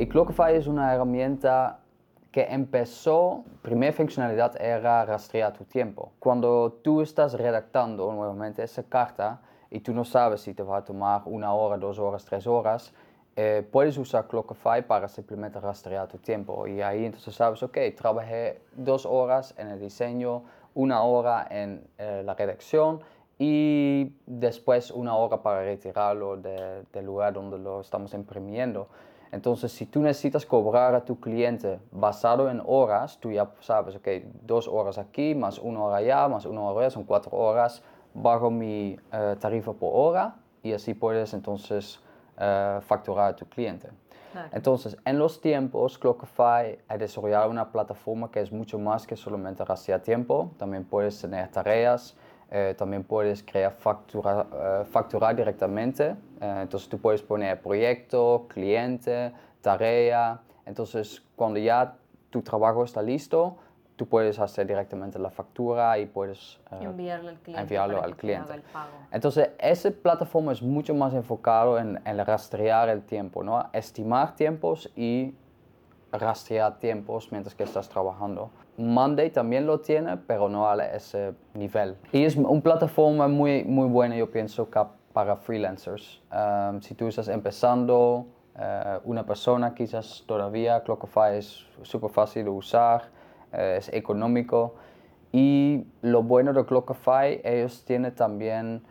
y 0.00 0.06
Clockify 0.06 0.56
es 0.56 0.66
una 0.66 0.94
herramienta 0.94 1.80
que 2.32 2.44
empezó, 2.44 3.44
primera 3.60 3.92
funcionalidad 3.92 4.58
era 4.58 5.04
rastrear 5.04 5.52
tu 5.52 5.64
tiempo. 5.64 6.12
Cuando 6.18 6.78
tú 6.82 7.02
estás 7.02 7.34
redactando 7.34 8.10
nuevamente 8.10 8.62
esa 8.62 8.82
carta 8.82 9.42
y 9.70 9.80
tú 9.80 9.92
no 9.92 10.06
sabes 10.06 10.40
si 10.40 10.54
te 10.54 10.62
va 10.62 10.78
a 10.78 10.84
tomar 10.84 11.20
una 11.26 11.52
hora, 11.52 11.76
dos 11.76 11.98
horas, 11.98 12.24
tres 12.24 12.46
horas, 12.46 12.94
eh, 13.36 13.62
puedes 13.70 13.98
usar 13.98 14.26
Clockify 14.26 14.86
para 14.86 15.06
simplemente 15.06 15.60
rastrear 15.60 16.08
tu 16.08 16.16
tiempo 16.16 16.66
y 16.66 16.80
ahí 16.80 17.04
entonces 17.04 17.34
sabes, 17.34 17.62
ok, 17.62 17.76
trabajé 17.94 18.62
dos 18.72 19.04
horas 19.04 19.54
en 19.58 19.68
el 19.68 19.78
diseño, 19.78 20.44
una 20.72 21.02
hora 21.02 21.46
en 21.50 21.86
eh, 21.98 22.22
la 22.24 22.32
redacción 22.32 23.00
y 23.38 24.14
después 24.24 24.92
una 24.92 25.14
hora 25.14 25.42
para 25.42 25.62
retirarlo 25.62 26.38
del 26.38 27.04
lugar 27.04 27.34
donde 27.34 27.58
lo 27.58 27.82
estamos 27.82 28.14
imprimiendo. 28.14 28.88
Entonces, 29.32 29.70
si 29.72 29.86
tú 29.86 30.00
necesitas 30.00 30.44
cobrar 30.44 30.94
a 30.94 31.04
tu 31.04 31.20
cliente 31.20 31.78
basado 31.92 32.50
en 32.50 32.60
horas, 32.66 33.18
tú 33.20 33.30
ya 33.30 33.48
sabes, 33.60 33.94
ok, 33.96 34.08
dos 34.42 34.66
horas 34.66 34.98
aquí, 34.98 35.34
más 35.34 35.58
una 35.58 35.84
hora 35.84 35.96
allá, 35.96 36.28
más 36.28 36.46
una 36.46 36.62
hora 36.62 36.80
allá, 36.80 36.90
son 36.90 37.04
cuatro 37.04 37.36
horas, 37.36 37.82
bajo 38.12 38.50
mi 38.50 38.98
eh, 39.12 39.36
tarifa 39.38 39.72
por 39.72 39.90
hora 39.94 40.34
y 40.62 40.72
así 40.72 40.94
puedes 40.94 41.32
entonces 41.32 42.00
uh, 42.36 42.80
facturar 42.80 43.30
a 43.30 43.36
tu 43.36 43.46
cliente. 43.46 43.88
Entonces, 44.52 44.96
en 45.04 45.18
los 45.18 45.40
tiempos, 45.40 45.98
Clockify 45.98 46.78
ha 46.86 46.98
desarrollado 46.98 47.50
una 47.50 47.72
plataforma 47.72 48.30
que 48.30 48.40
es 48.40 48.52
mucho 48.52 48.78
más 48.78 49.04
que 49.04 49.16
solamente 49.16 49.64
rastrear 49.64 50.00
tiempo. 50.02 50.52
También 50.56 50.84
puedes 50.84 51.20
tener 51.20 51.48
tareas, 51.48 52.16
eh, 52.50 52.74
también 52.78 53.02
puedes 53.02 53.42
crear 53.42 53.72
factura, 53.72 54.46
uh, 54.82 54.84
facturar 54.84 55.34
directamente. 55.34 56.14
Entonces, 56.40 56.88
tú 56.88 56.98
puedes 56.98 57.22
poner 57.22 57.60
proyecto, 57.60 58.46
cliente, 58.48 59.32
tarea. 59.60 60.40
Entonces, 60.64 61.22
cuando 61.36 61.58
ya 61.58 61.96
tu 62.30 62.42
trabajo 62.42 62.84
está 62.84 63.02
listo, 63.02 63.56
tú 63.96 64.06
puedes 64.08 64.38
hacer 64.38 64.66
directamente 64.66 65.18
la 65.18 65.28
factura 65.28 65.98
y 65.98 66.06
puedes 66.06 66.58
uh, 66.70 66.76
al 66.76 66.94
cliente 66.94 67.60
enviarlo 67.60 68.02
al 68.02 68.16
cliente. 68.16 68.62
Entonces, 69.12 69.50
esa 69.58 69.90
plataforma 69.90 70.52
es 70.52 70.62
mucho 70.62 70.94
más 70.94 71.12
enfocado 71.12 71.78
en, 71.78 72.00
en, 72.06 72.24
rastrear 72.24 72.88
el 72.88 73.02
tiempo, 73.02 73.42
¿no? 73.42 73.68
estimar 73.74 74.34
tiempos 74.36 74.90
y 74.96 75.34
rastrear 76.12 76.78
tiempos 76.78 77.30
mientras 77.30 77.54
que 77.54 77.64
estás 77.64 77.90
trabajando. 77.90 78.50
Monday 78.78 79.28
también 79.30 79.66
lo 79.66 79.80
tiene, 79.80 80.16
pero 80.16 80.48
no 80.48 80.68
a 80.68 80.76
ese 80.82 81.34
nivel. 81.52 81.96
Y 82.12 82.24
es 82.24 82.36
una 82.36 82.62
plataforma 82.62 83.28
muy, 83.28 83.64
muy 83.64 83.86
buena, 83.88 84.16
yo 84.16 84.30
pienso, 84.30 84.70
para 85.12 85.36
freelancers. 85.36 86.20
Um, 86.32 86.80
si 86.80 86.94
tú 86.94 87.08
estás 87.08 87.28
empezando, 87.28 88.26
uh, 88.56 89.00
una 89.04 89.24
persona 89.24 89.74
quizás 89.74 90.24
todavía, 90.26 90.82
Clockify 90.82 91.36
es 91.36 91.66
súper 91.82 92.10
fácil 92.10 92.44
de 92.44 92.50
usar 92.50 93.20
eh, 93.52 93.76
es 93.78 93.88
económico. 93.92 94.74
Y 95.32 95.86
lo 96.02 96.22
bueno 96.22 96.52
de 96.52 96.64
Clockify, 96.64 97.40
ellos 97.44 97.84
tienen 97.84 98.14
también 98.14 98.82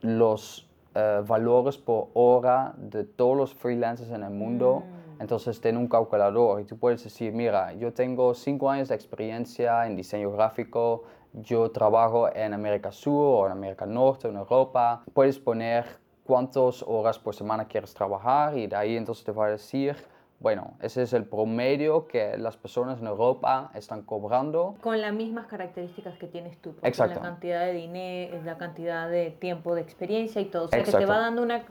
los 0.00 0.68
eh, 0.94 1.22
valores 1.26 1.78
por 1.78 2.08
hora 2.14 2.74
de 2.76 3.04
todos 3.04 3.36
los 3.36 3.54
freelancers 3.54 4.10
en 4.10 4.22
el 4.22 4.30
mundo. 4.30 4.84
Mm. 4.84 5.22
Entonces 5.22 5.60
tiene 5.60 5.78
un 5.78 5.88
calculador 5.88 6.60
y 6.60 6.64
tú 6.64 6.78
puedes 6.78 7.02
decir, 7.02 7.32
mira, 7.32 7.72
yo 7.72 7.92
tengo 7.92 8.34
cinco 8.34 8.70
años 8.70 8.88
de 8.88 8.94
experiencia 8.94 9.86
en 9.86 9.96
diseño 9.96 10.30
gráfico, 10.30 11.04
yo 11.32 11.70
trabajo 11.70 12.28
en 12.34 12.54
América 12.54 12.92
Sur 12.92 13.42
o 13.42 13.46
en 13.46 13.52
América 13.52 13.86
Norte, 13.86 14.28
en 14.28 14.36
Europa. 14.36 15.02
Puedes 15.12 15.38
poner 15.38 15.84
cuántas 16.24 16.82
horas 16.82 17.18
por 17.18 17.34
semana 17.34 17.66
quieres 17.66 17.94
trabajar 17.94 18.56
y 18.56 18.66
de 18.66 18.76
ahí 18.76 18.96
entonces 18.96 19.24
te 19.24 19.32
va 19.32 19.46
a 19.46 19.50
decir, 19.50 19.96
bueno, 20.40 20.74
ese 20.80 21.02
es 21.02 21.12
el 21.14 21.24
promedio 21.24 22.06
que 22.06 22.36
las 22.38 22.56
personas 22.56 23.00
en 23.00 23.06
Europa 23.06 23.70
están 23.74 24.02
cobrando. 24.02 24.76
Con 24.82 25.00
las 25.00 25.12
mismas 25.12 25.46
características 25.46 26.16
que 26.18 26.26
tienes 26.26 26.56
tú. 26.58 26.74
Exacto. 26.82 27.16
La 27.16 27.22
cantidad 27.22 27.64
de 27.64 27.72
dinero, 27.72 28.40
la 28.44 28.56
cantidad 28.56 29.08
de 29.08 29.30
tiempo 29.30 29.74
de 29.74 29.80
experiencia 29.80 30.40
y 30.40 30.44
todo. 30.44 30.66
O 30.66 30.68
sea, 30.68 30.82
que 30.82 30.92
te 30.92 31.06
va 31.06 31.18
dando 31.18 31.42
una, 31.42 31.64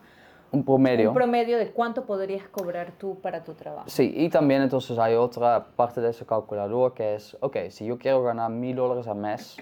Un 0.52 0.64
promedio. 0.64 1.10
un 1.10 1.16
promedio 1.16 1.58
de 1.58 1.72
cuánto 1.72 2.06
podrías 2.06 2.48
cobrar 2.48 2.92
tú 2.98 3.20
para 3.20 3.44
tu 3.44 3.54
trabajo. 3.54 3.90
Sí, 3.90 4.14
y 4.16 4.30
también 4.30 4.62
entonces 4.62 4.98
hay 4.98 5.16
otra 5.16 5.68
parte 5.76 6.00
de 6.00 6.10
ese 6.10 6.26
calculador 6.26 6.94
que 6.94 7.16
es, 7.16 7.36
ok, 7.42 7.58
si 7.70 7.86
yo 7.86 7.98
quiero 7.98 8.24
ganar 8.24 8.50
mil 8.50 8.76
dólares 8.76 9.08
al 9.08 9.18
mes 9.18 9.58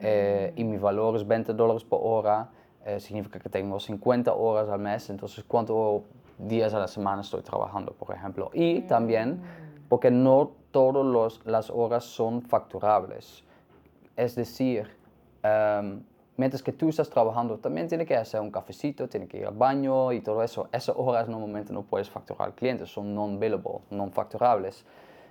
eh, 0.00 0.52
y 0.56 0.64
mi 0.64 0.76
valor 0.76 1.16
es 1.16 1.26
20 1.26 1.54
dólares 1.54 1.84
por 1.84 2.00
hora, 2.02 2.48
eh, 2.84 2.98
significa 3.00 3.38
que 3.38 3.48
tengo 3.48 3.78
50 3.78 4.32
horas 4.34 4.68
al 4.68 4.80
mes, 4.80 5.08
entonces 5.08 5.44
cuántos 5.46 6.02
días 6.38 6.74
a 6.74 6.80
la 6.80 6.88
semana 6.88 7.22
estoy 7.22 7.42
trabajando, 7.42 7.92
por 7.92 8.14
ejemplo. 8.14 8.50
Y 8.52 8.80
también 8.82 9.40
porque 9.88 10.10
no 10.10 10.52
todas 10.70 11.40
las 11.44 11.70
horas 11.70 12.04
son 12.04 12.42
facturables. 12.42 13.44
Es 14.16 14.34
decir, 14.34 14.88
em, 15.42 16.02
mientras 16.36 16.62
que 16.62 16.72
tú 16.72 16.88
estás 16.88 17.08
trabajando, 17.10 17.58
también 17.58 17.88
tiene 17.88 18.06
que 18.06 18.16
hacer 18.16 18.40
un 18.40 18.50
cafecito, 18.50 19.08
tiene 19.08 19.26
que 19.26 19.38
ir 19.38 19.46
al 19.46 19.54
baño 19.54 20.12
y 20.12 20.20
todo 20.20 20.42
eso. 20.42 20.68
Esas 20.72 20.96
horas 20.96 21.28
normalmente 21.28 21.72
no 21.72 21.82
puedes 21.82 22.10
facturar 22.10 22.48
al 22.48 22.54
cliente, 22.54 22.86
son 22.86 23.14
non-billable, 23.14 23.80
non-facturables. 23.90 24.84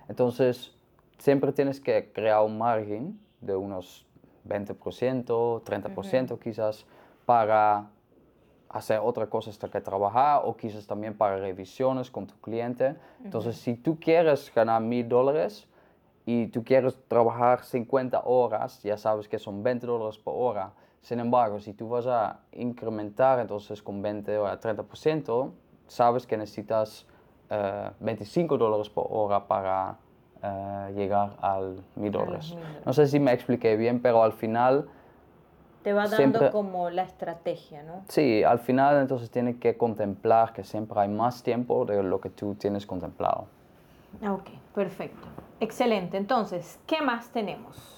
Entonces, 0.08 0.76
siempre 1.18 1.52
tienes 1.52 1.80
que 1.80 2.12
crear 2.12 2.44
un 2.44 2.58
margen 2.58 3.20
de 3.42 3.56
unos 3.56 4.06
20%, 4.48 5.64
30% 5.64 6.40
quizás 6.40 6.86
para 7.26 7.90
hacer 8.70 9.00
otra 9.02 9.28
cosa 9.28 9.52
hasta 9.52 9.70
que 9.70 9.80
trabajar 9.82 10.42
o 10.44 10.58
quizás 10.58 10.88
también 10.88 11.16
para 11.16 11.38
revisiones 11.38 12.10
con 12.10 12.26
tu 12.26 12.34
cliente. 12.42 12.96
Entonces, 13.24 13.58
si 13.58 13.76
tú 13.76 14.00
quieres 14.00 14.52
ganar 14.54 14.82
mil 14.82 15.08
dólares 15.08 15.68
y 16.26 16.48
tú 16.48 16.64
quieres 16.64 16.98
trabajar 17.08 17.64
50 17.64 18.24
horas, 18.26 18.82
ya 18.82 18.98
sabes 18.98 19.28
que 19.28 19.38
son 19.38 19.62
20 19.62 19.86
dólares 19.86 20.18
por 20.18 20.34
hora. 20.36 20.74
Sin 21.04 21.20
embargo, 21.20 21.60
si 21.60 21.74
tú 21.74 21.90
vas 21.90 22.08
a 22.08 22.40
incrementar 22.54 23.40
entonces 23.40 23.84
con 23.84 24.02
20 24.02 24.38
o 24.38 24.46
30%, 24.48 25.52
sabes 25.86 26.26
que 26.26 26.38
necesitas 26.38 27.06
eh, 27.50 27.92
25 28.00 28.58
dólares 28.58 28.90
por 28.90 29.08
hora 29.10 29.46
para 29.46 29.98
eh, 30.42 30.94
llegar 30.96 31.36
al 31.42 31.84
mil 31.96 32.10
dólares. 32.12 32.56
1.000 32.56 32.86
No 32.86 32.94
sé 32.94 33.08
si 33.08 33.20
me 33.20 33.34
expliqué 33.34 33.76
bien, 33.76 34.02
pero 34.02 34.24
al 34.24 34.32
final... 34.32 34.88
Te 35.84 35.92
va 35.92 36.04
dando 36.04 36.16
Siempre- 36.16 36.52
como 36.52 36.90
la 36.90 37.04
estrategia, 37.04 37.84
¿no? 37.84 38.04
Sí, 38.08 38.42
al 38.46 38.60
final 38.60 39.02
entonces 39.02 39.30
tienes 39.30 39.58
que 39.58 39.76
contemplar 39.76 40.54
que 40.54 40.64
siempre 40.64 40.98
hay 41.02 41.10
más 41.10 41.44
tiempo 41.44 41.84
de 41.84 42.02
lo 42.02 42.22
que 42.22 42.30
tú 42.30 42.56
tienes 42.56 42.86
contemplado. 42.86 43.48
Ah, 44.22 44.32
Ok, 44.32 44.50
perfecto. 44.74 45.28
Excelente. 45.60 46.16
Entonces, 46.16 46.80
¿qué 46.88 47.02
más 47.02 47.30
tenemos? 47.32 47.98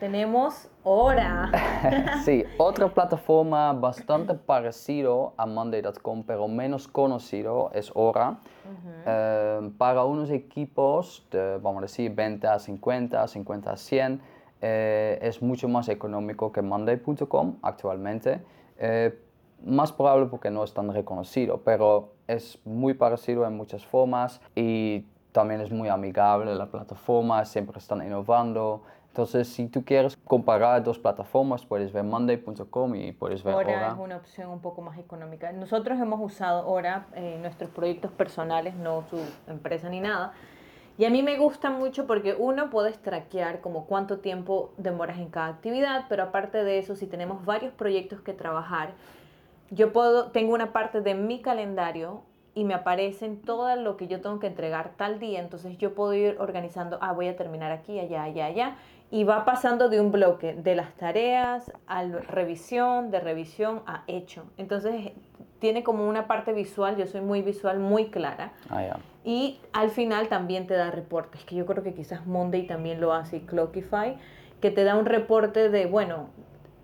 Tenemos 0.00 0.68
Hora. 0.82 1.50
Sí, 2.24 2.44
otra 2.56 2.88
plataforma 2.88 3.72
bastante 3.74 4.34
parecido 4.34 5.34
a 5.36 5.44
Monday.com, 5.44 6.22
pero 6.26 6.48
menos 6.48 6.88
conocido, 6.88 7.70
es 7.74 7.92
Hora. 7.94 8.38
Eh, 9.06 9.70
para 9.76 10.04
unos 10.04 10.30
equipos, 10.30 11.26
de, 11.30 11.58
vamos 11.58 11.78
a 11.78 11.82
decir, 11.82 12.14
20 12.14 12.46
a 12.46 12.58
50, 12.58 13.28
50 13.28 13.70
a 13.70 13.76
100, 13.76 14.20
eh, 14.62 15.18
es 15.20 15.42
mucho 15.42 15.68
más 15.68 15.88
económico 15.90 16.50
que 16.50 16.62
Monday.com 16.62 17.56
actualmente. 17.60 18.40
Eh, 18.78 19.18
más 19.64 19.92
probable 19.92 20.26
porque 20.26 20.50
no 20.50 20.64
es 20.64 20.72
tan 20.72 20.90
reconocido, 20.92 21.60
pero 21.62 22.14
es 22.26 22.58
muy 22.64 22.94
parecido 22.94 23.46
en 23.46 23.54
muchas 23.54 23.84
formas 23.84 24.40
y 24.54 25.04
también 25.32 25.60
es 25.60 25.70
muy 25.70 25.88
amigable 25.88 26.54
la 26.54 26.66
plataforma, 26.66 27.44
siempre 27.44 27.78
están 27.78 28.02
innovando. 28.04 28.82
Entonces, 29.10 29.48
si 29.48 29.66
tú 29.66 29.84
quieres 29.84 30.16
comparar 30.16 30.84
dos 30.84 30.98
plataformas, 31.00 31.66
puedes 31.66 31.92
ver 31.92 32.04
Monday.com 32.04 32.94
y 32.94 33.10
puedes 33.10 33.42
ver 33.42 33.56
Hora 33.56 33.68
Hora. 33.68 33.88
es 33.88 33.98
una 33.98 34.16
opción 34.16 34.50
un 34.50 34.60
poco 34.60 34.82
más 34.82 34.98
económica. 34.98 35.50
Nosotros 35.50 35.98
hemos 35.98 36.20
usado 36.20 36.68
Hora 36.68 37.06
en 37.14 37.42
nuestros 37.42 37.70
proyectos 37.70 38.12
personales, 38.12 38.74
no 38.76 39.02
su 39.10 39.18
empresa 39.48 39.88
ni 39.88 39.98
nada. 39.98 40.32
Y 40.96 41.06
a 41.06 41.10
mí 41.10 41.24
me 41.24 41.38
gusta 41.38 41.70
mucho 41.70 42.06
porque 42.06 42.36
uno 42.38 42.70
puedes 42.70 42.98
traquear 42.98 43.60
como 43.60 43.86
cuánto 43.86 44.18
tiempo 44.18 44.72
demoras 44.76 45.18
en 45.18 45.30
cada 45.30 45.48
actividad, 45.48 46.04
pero 46.08 46.22
aparte 46.22 46.62
de 46.62 46.78
eso, 46.78 46.94
si 46.94 47.06
tenemos 47.06 47.44
varios 47.44 47.72
proyectos 47.72 48.20
que 48.20 48.32
trabajar, 48.32 48.92
yo 49.70 49.92
puedo, 49.92 50.30
tengo 50.30 50.54
una 50.54 50.72
parte 50.72 51.00
de 51.00 51.14
mi 51.14 51.40
calendario 51.40 52.22
y 52.60 52.64
me 52.64 52.74
aparecen 52.74 53.40
todo 53.40 53.74
lo 53.76 53.96
que 53.96 54.06
yo 54.06 54.20
tengo 54.20 54.38
que 54.38 54.46
entregar 54.46 54.90
tal 54.98 55.18
día, 55.18 55.40
entonces 55.40 55.78
yo 55.78 55.94
puedo 55.94 56.12
ir 56.12 56.36
organizando, 56.38 56.98
ah, 57.00 57.14
voy 57.14 57.26
a 57.26 57.34
terminar 57.34 57.72
aquí, 57.72 57.98
allá, 57.98 58.24
allá, 58.24 58.44
allá, 58.44 58.76
y 59.10 59.24
va 59.24 59.46
pasando 59.46 59.88
de 59.88 59.98
un 59.98 60.12
bloque 60.12 60.52
de 60.52 60.76
las 60.76 60.92
tareas 60.96 61.72
a 61.86 62.04
revisión, 62.04 63.10
de 63.10 63.18
revisión 63.18 63.80
a 63.86 64.04
hecho. 64.08 64.44
Entonces 64.58 65.12
tiene 65.58 65.82
como 65.82 66.06
una 66.06 66.26
parte 66.26 66.52
visual, 66.52 66.98
yo 66.98 67.06
soy 67.06 67.22
muy 67.22 67.40
visual, 67.40 67.78
muy 67.78 68.10
clara. 68.10 68.52
Ah. 68.68 68.98
Y 69.24 69.58
al 69.72 69.88
final 69.88 70.28
también 70.28 70.66
te 70.66 70.74
da 70.74 70.90
reportes, 70.90 71.42
que 71.46 71.54
yo 71.54 71.64
creo 71.64 71.82
que 71.82 71.94
quizás 71.94 72.26
Monday 72.26 72.66
también 72.66 73.00
lo 73.00 73.14
hace 73.14 73.38
y 73.38 73.40
Clockify, 73.40 74.18
que 74.60 74.70
te 74.70 74.84
da 74.84 74.96
un 74.96 75.06
reporte 75.06 75.70
de, 75.70 75.86
bueno, 75.86 76.28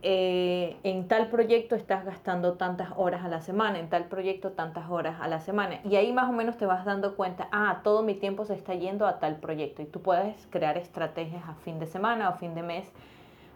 eh, 0.03 0.77
en 0.83 1.09
tal 1.09 1.29
proyecto 1.29 1.75
estás 1.75 2.05
gastando 2.05 2.55
tantas 2.55 2.91
horas 2.97 3.25
a 3.25 3.29
la 3.29 3.41
semana, 3.41 3.79
en 3.79 3.89
tal 3.89 4.05
proyecto 4.05 4.53
tantas 4.53 4.89
horas 4.91 5.17
a 5.21 5.29
la 5.29 5.41
semana. 5.41 5.81
Y 5.85 5.97
ahí 5.97 6.13
más 6.13 6.29
o 6.29 6.33
menos 6.33 6.57
te 6.57 6.67
vas 6.67 6.85
dando 6.85 7.17
cuenta, 7.17 7.49
ah, 7.53 7.81
todo 7.83 8.03
mi 8.03 8.15
tiempo 8.15 8.45
se 8.45 8.55
está 8.55 8.75
yendo 8.75 9.07
a 9.07 9.19
tal 9.19 9.37
proyecto. 9.37 9.83
Y 9.83 9.87
tú 9.87 10.03
puedes 10.03 10.47
crear 10.51 10.77
estrategias 10.77 11.43
a 11.49 11.55
fin 11.55 11.79
de 11.79 11.87
semana 11.87 12.29
o 12.31 12.35
fin 12.35 12.55
de 12.55 12.63
mes. 12.63 12.91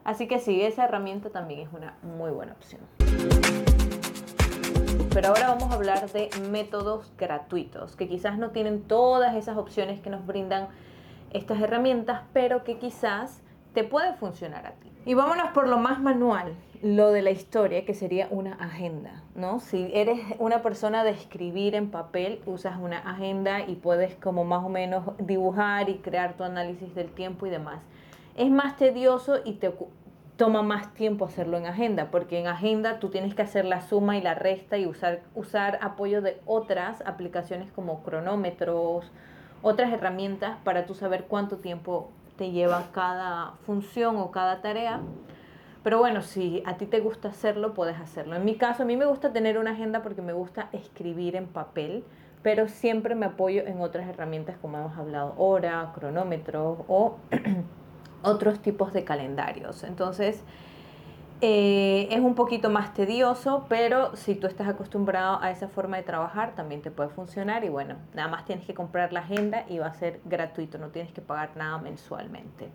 Así 0.04 0.26
que 0.26 0.38
sí, 0.38 0.62
esa 0.62 0.84
herramienta 0.84 1.30
también 1.30 1.60
es 1.60 1.72
una 1.72 1.94
muy 2.02 2.30
buena 2.30 2.52
opción. 2.52 2.80
Pero 5.12 5.28
ahora 5.28 5.48
vamos 5.48 5.70
a 5.70 5.74
hablar 5.74 6.08
de 6.10 6.30
métodos 6.50 7.12
gratuitos, 7.18 7.96
que 7.96 8.08
quizás 8.08 8.38
no 8.38 8.50
tienen 8.50 8.82
todas 8.82 9.34
esas 9.34 9.56
opciones 9.56 10.00
que 10.00 10.08
nos 10.08 10.24
brindan 10.24 10.68
estas 11.32 11.60
herramientas, 11.60 12.22
pero 12.32 12.64
que 12.64 12.78
quizás 12.78 13.42
te 13.74 13.84
pueden 13.84 14.16
funcionar 14.16 14.66
a 14.66 14.72
ti. 14.72 14.90
Y 15.06 15.14
vámonos 15.14 15.50
por 15.52 15.66
lo 15.66 15.78
más 15.78 15.98
manual, 15.98 16.54
lo 16.82 17.10
de 17.10 17.22
la 17.22 17.30
historia, 17.30 17.86
que 17.86 17.94
sería 17.94 18.28
una 18.30 18.52
agenda, 18.54 19.22
¿no? 19.34 19.58
Si 19.58 19.90
eres 19.94 20.20
una 20.38 20.60
persona 20.60 21.04
de 21.04 21.10
escribir 21.10 21.74
en 21.74 21.90
papel, 21.90 22.42
usas 22.44 22.78
una 22.78 22.98
agenda 22.98 23.60
y 23.66 23.76
puedes 23.76 24.14
como 24.16 24.44
más 24.44 24.62
o 24.62 24.68
menos 24.68 25.04
dibujar 25.18 25.88
y 25.88 25.96
crear 25.98 26.34
tu 26.34 26.44
análisis 26.44 26.94
del 26.94 27.10
tiempo 27.12 27.46
y 27.46 27.50
demás. 27.50 27.80
Es 28.36 28.50
más 28.50 28.76
tedioso 28.76 29.38
y 29.42 29.54
te 29.54 29.72
toma 30.36 30.62
más 30.62 30.92
tiempo 30.92 31.24
hacerlo 31.24 31.56
en 31.56 31.64
agenda, 31.64 32.10
porque 32.10 32.38
en 32.38 32.46
agenda 32.46 32.98
tú 32.98 33.08
tienes 33.08 33.34
que 33.34 33.42
hacer 33.42 33.64
la 33.64 33.80
suma 33.80 34.18
y 34.18 34.22
la 34.22 34.34
resta 34.34 34.76
y 34.76 34.86
usar, 34.86 35.22
usar 35.34 35.78
apoyo 35.80 36.20
de 36.20 36.40
otras 36.44 37.02
aplicaciones 37.06 37.72
como 37.72 38.02
cronómetros, 38.02 39.10
otras 39.62 39.92
herramientas 39.92 40.58
para 40.62 40.84
tú 40.84 40.94
saber 40.94 41.24
cuánto 41.24 41.56
tiempo 41.56 42.10
te 42.40 42.52
lleva 42.52 42.86
cada 42.92 43.52
función 43.66 44.16
o 44.16 44.30
cada 44.30 44.62
tarea. 44.62 45.02
Pero 45.82 45.98
bueno, 45.98 46.22
si 46.22 46.62
a 46.64 46.78
ti 46.78 46.86
te 46.86 47.00
gusta 47.00 47.28
hacerlo, 47.28 47.74
puedes 47.74 48.00
hacerlo. 48.00 48.34
En 48.34 48.46
mi 48.46 48.54
caso, 48.54 48.84
a 48.84 48.86
mí 48.86 48.96
me 48.96 49.04
gusta 49.04 49.30
tener 49.34 49.58
una 49.58 49.72
agenda 49.72 50.02
porque 50.02 50.22
me 50.22 50.32
gusta 50.32 50.70
escribir 50.72 51.36
en 51.36 51.46
papel, 51.46 52.02
pero 52.42 52.66
siempre 52.66 53.14
me 53.14 53.26
apoyo 53.26 53.66
en 53.66 53.82
otras 53.82 54.08
herramientas 54.08 54.56
como 54.62 54.78
hemos 54.78 54.96
hablado, 54.96 55.34
hora, 55.36 55.92
cronómetros 55.94 56.78
o 56.88 57.18
otros 58.22 58.60
tipos 58.60 58.94
de 58.94 59.04
calendarios. 59.04 59.84
Entonces, 59.84 60.42
eh, 61.40 62.08
es 62.10 62.20
un 62.20 62.34
poquito 62.34 62.68
más 62.70 62.92
tedioso, 62.92 63.64
pero 63.68 64.14
si 64.16 64.34
tú 64.34 64.46
estás 64.46 64.68
acostumbrado 64.68 65.40
a 65.40 65.50
esa 65.50 65.68
forma 65.68 65.96
de 65.96 66.02
trabajar, 66.02 66.54
también 66.54 66.82
te 66.82 66.90
puede 66.90 67.08
funcionar. 67.08 67.64
Y 67.64 67.68
bueno, 67.68 67.96
nada 68.14 68.28
más 68.28 68.44
tienes 68.44 68.66
que 68.66 68.74
comprar 68.74 69.12
la 69.12 69.20
agenda 69.20 69.64
y 69.68 69.78
va 69.78 69.86
a 69.86 69.94
ser 69.94 70.20
gratuito, 70.24 70.78
no 70.78 70.88
tienes 70.88 71.12
que 71.12 71.22
pagar 71.22 71.56
nada 71.56 71.78
mensualmente. 71.78 72.68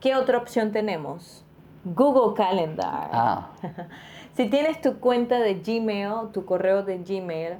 ¿Qué 0.00 0.14
otra 0.14 0.38
opción 0.38 0.72
tenemos? 0.72 1.44
Google 1.84 2.34
Calendar. 2.34 3.10
Ah, 3.12 3.50
Si 4.36 4.50
tienes 4.50 4.82
tu 4.82 4.98
cuenta 4.98 5.38
de 5.40 5.54
Gmail, 5.54 6.30
tu 6.30 6.44
correo 6.44 6.82
de 6.82 6.98
Gmail, 6.98 7.54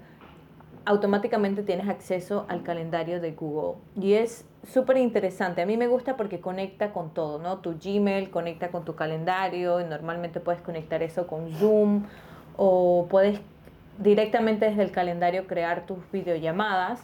automáticamente 0.84 1.62
tienes 1.62 1.88
acceso 1.88 2.44
al 2.48 2.62
calendario 2.62 3.18
de 3.18 3.32
Google. 3.32 3.80
Y 3.98 4.12
es 4.12 4.44
súper 4.72 4.98
interesante. 4.98 5.62
A 5.62 5.66
mí 5.66 5.76
me 5.76 5.86
gusta 5.86 6.16
porque 6.16 6.40
conecta 6.40 6.92
con 6.92 7.14
todo, 7.14 7.38
¿no? 7.38 7.58
Tu 7.58 7.76
Gmail 7.82 8.30
conecta 8.30 8.68
con 8.68 8.84
tu 8.84 8.94
calendario 8.94 9.80
y 9.80 9.84
normalmente 9.84 10.40
puedes 10.40 10.60
conectar 10.60 11.02
eso 11.02 11.26
con 11.26 11.52
Zoom 11.54 12.04
o 12.56 13.06
puedes 13.08 13.40
directamente 13.98 14.66
desde 14.66 14.82
el 14.82 14.90
calendario 14.90 15.46
crear 15.46 15.86
tus 15.86 15.98
videollamadas. 16.12 17.02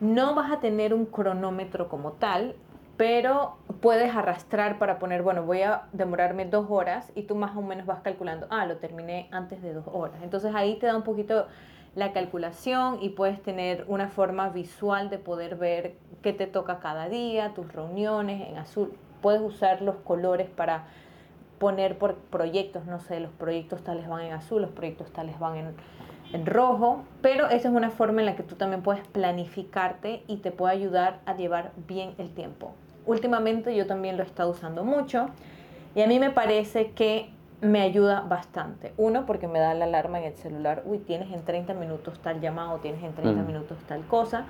No 0.00 0.34
vas 0.34 0.52
a 0.52 0.60
tener 0.60 0.94
un 0.94 1.06
cronómetro 1.06 1.88
como 1.88 2.12
tal, 2.12 2.54
pero 2.96 3.56
puedes 3.80 4.14
arrastrar 4.14 4.78
para 4.78 4.98
poner, 4.98 5.22
bueno, 5.22 5.44
voy 5.44 5.62
a 5.62 5.84
demorarme 5.92 6.44
dos 6.44 6.66
horas 6.68 7.12
y 7.14 7.22
tú 7.22 7.36
más 7.36 7.56
o 7.56 7.62
menos 7.62 7.86
vas 7.86 8.00
calculando, 8.00 8.46
ah, 8.50 8.66
lo 8.66 8.76
terminé 8.78 9.28
antes 9.30 9.62
de 9.62 9.72
dos 9.72 9.86
horas. 9.92 10.20
Entonces 10.22 10.54
ahí 10.54 10.76
te 10.78 10.86
da 10.86 10.96
un 10.96 11.04
poquito 11.04 11.46
la 11.98 12.12
calculación 12.12 12.98
y 13.02 13.08
puedes 13.08 13.42
tener 13.42 13.84
una 13.88 14.06
forma 14.08 14.50
visual 14.50 15.10
de 15.10 15.18
poder 15.18 15.56
ver 15.56 15.96
qué 16.22 16.32
te 16.32 16.46
toca 16.46 16.78
cada 16.78 17.08
día, 17.08 17.54
tus 17.54 17.72
reuniones 17.72 18.48
en 18.48 18.56
azul. 18.56 18.92
Puedes 19.20 19.42
usar 19.42 19.82
los 19.82 19.96
colores 19.96 20.48
para 20.48 20.86
poner 21.58 21.98
por 21.98 22.14
proyectos, 22.14 22.86
no 22.86 23.00
sé, 23.00 23.18
los 23.18 23.32
proyectos 23.32 23.82
tales 23.82 24.06
van 24.06 24.22
en 24.22 24.32
azul, 24.32 24.62
los 24.62 24.70
proyectos 24.70 25.12
tales 25.12 25.40
van 25.40 25.56
en, 25.56 25.74
en 26.32 26.46
rojo, 26.46 27.02
pero 27.20 27.46
esa 27.46 27.68
es 27.68 27.74
una 27.74 27.90
forma 27.90 28.20
en 28.20 28.26
la 28.26 28.36
que 28.36 28.44
tú 28.44 28.54
también 28.54 28.82
puedes 28.82 29.04
planificarte 29.08 30.22
y 30.28 30.36
te 30.36 30.52
puede 30.52 30.74
ayudar 30.74 31.18
a 31.26 31.34
llevar 31.34 31.72
bien 31.88 32.14
el 32.18 32.32
tiempo. 32.32 32.74
Últimamente 33.06 33.74
yo 33.74 33.88
también 33.88 34.16
lo 34.16 34.22
he 34.22 34.26
estado 34.26 34.52
usando 34.52 34.84
mucho 34.84 35.30
y 35.96 36.02
a 36.02 36.06
mí 36.06 36.20
me 36.20 36.30
parece 36.30 36.92
que 36.92 37.32
me 37.60 37.80
ayuda 37.80 38.20
bastante. 38.20 38.92
Uno, 38.96 39.26
porque 39.26 39.48
me 39.48 39.58
da 39.58 39.74
la 39.74 39.84
alarma 39.84 40.18
en 40.18 40.24
el 40.24 40.36
celular, 40.36 40.82
uy, 40.84 40.98
tienes 40.98 41.32
en 41.32 41.44
30 41.44 41.74
minutos 41.74 42.20
tal 42.20 42.40
llamado, 42.40 42.78
tienes 42.78 43.02
en 43.02 43.12
30 43.12 43.42
mm. 43.42 43.46
minutos 43.46 43.78
tal 43.86 44.04
cosa. 44.06 44.44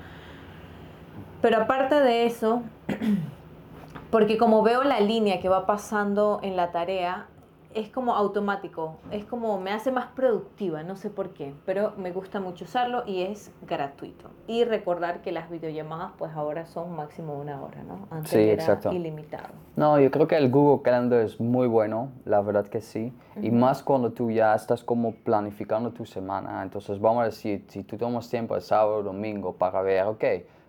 Pero 1.41 1.63
aparte 1.63 1.95
de 2.01 2.27
eso, 2.27 2.63
porque 4.11 4.39
como 4.39 4.63
veo 4.63 4.85
la 4.85 5.01
línea 5.01 5.41
que 5.41 5.49
va 5.49 5.67
pasando 5.67 6.41
en 6.43 6.57
la 6.57 6.71
tarea, 6.71 7.27
es 7.75 7.91
como 7.91 8.15
automático, 8.15 8.97
es 9.11 9.25
como 9.25 9.61
me 9.61 9.73
hace 9.73 9.93
más 9.93 10.07
productiva, 10.09 10.83
no 10.83 10.97
sé 10.97 11.11
por 11.11 11.31
qué, 11.31 11.55
pero 11.67 11.93
me 11.97 12.13
gusta 12.13 12.41
mucho 12.41 12.65
usarlo 12.65 13.03
y 13.07 13.23
es 13.23 13.53
gratuito. 13.67 14.31
Y 14.47 14.65
recordar 14.65 15.21
que 15.21 15.33
las 15.33 15.51
videollamadas 15.51 16.13
pues 16.19 16.33
ahora 16.33 16.67
son 16.67 16.97
máximo 16.97 17.35
una 17.39 17.63
hora, 17.63 17.83
¿no? 17.83 18.09
Antes 18.11 18.31
sí, 18.31 18.39
era 18.39 18.63
exacto. 18.63 18.93
ilimitado. 18.93 19.49
No, 19.77 20.01
yo 20.01 20.11
creo 20.11 20.27
que 20.27 20.37
el 20.37 20.51
Google 20.51 20.83
Calendar 20.83 21.21
es 21.21 21.39
muy 21.39 21.69
bueno, 21.69 22.11
la 22.25 22.41
verdad 22.41 22.67
que 22.67 22.81
sí. 22.81 23.13
Y 23.41 23.51
más 23.51 23.83
cuando 23.83 24.11
tú 24.11 24.31
ya 24.31 24.55
estás 24.55 24.83
como 24.83 25.13
planificando 25.13 25.93
tu 25.93 26.05
semana. 26.05 26.63
Entonces 26.63 27.01
vamos 27.01 27.23
a 27.23 27.27
decir, 27.27 27.65
si 27.69 27.85
tú 27.85 27.97
tomas 27.97 28.29
tiempo 28.29 28.57
el 28.57 28.63
sábado 28.63 28.97
o 28.97 29.03
domingo 29.03 29.53
para 29.53 29.81
ver, 29.83 30.05
ok, 30.07 30.25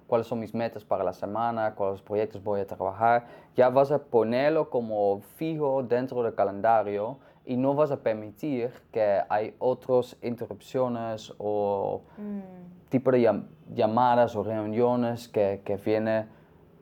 cuáles 0.10 0.28
son 0.28 0.40
mis 0.40 0.54
metas 0.54 0.84
para 0.84 1.04
la 1.04 1.14
semana, 1.14 1.76
cuáles 1.76 2.02
proyectos 2.02 2.44
voy 2.44 2.62
a 2.62 2.68
trabajar, 2.68 3.28
ya 3.56 3.70
vas 3.70 3.92
a 3.92 4.00
ponerlo 4.00 4.70
como 4.70 5.22
fijo 5.38 5.84
dentro 5.84 6.24
del 6.24 6.34
calendario 6.34 7.20
y 7.46 7.56
no 7.56 7.76
vas 7.76 7.92
a 7.92 7.98
permitir 7.98 8.72
que 8.92 9.22
hay 9.30 9.56
otras 9.60 10.18
interrupciones 10.22 11.32
o 11.38 12.02
mm. 12.18 12.90
tipo 12.90 13.12
de 13.12 13.42
llamadas 13.74 14.36
o 14.36 14.44
reuniones 14.44 15.28
que, 15.30 15.62
que 15.64 15.78
vienen 15.78 16.28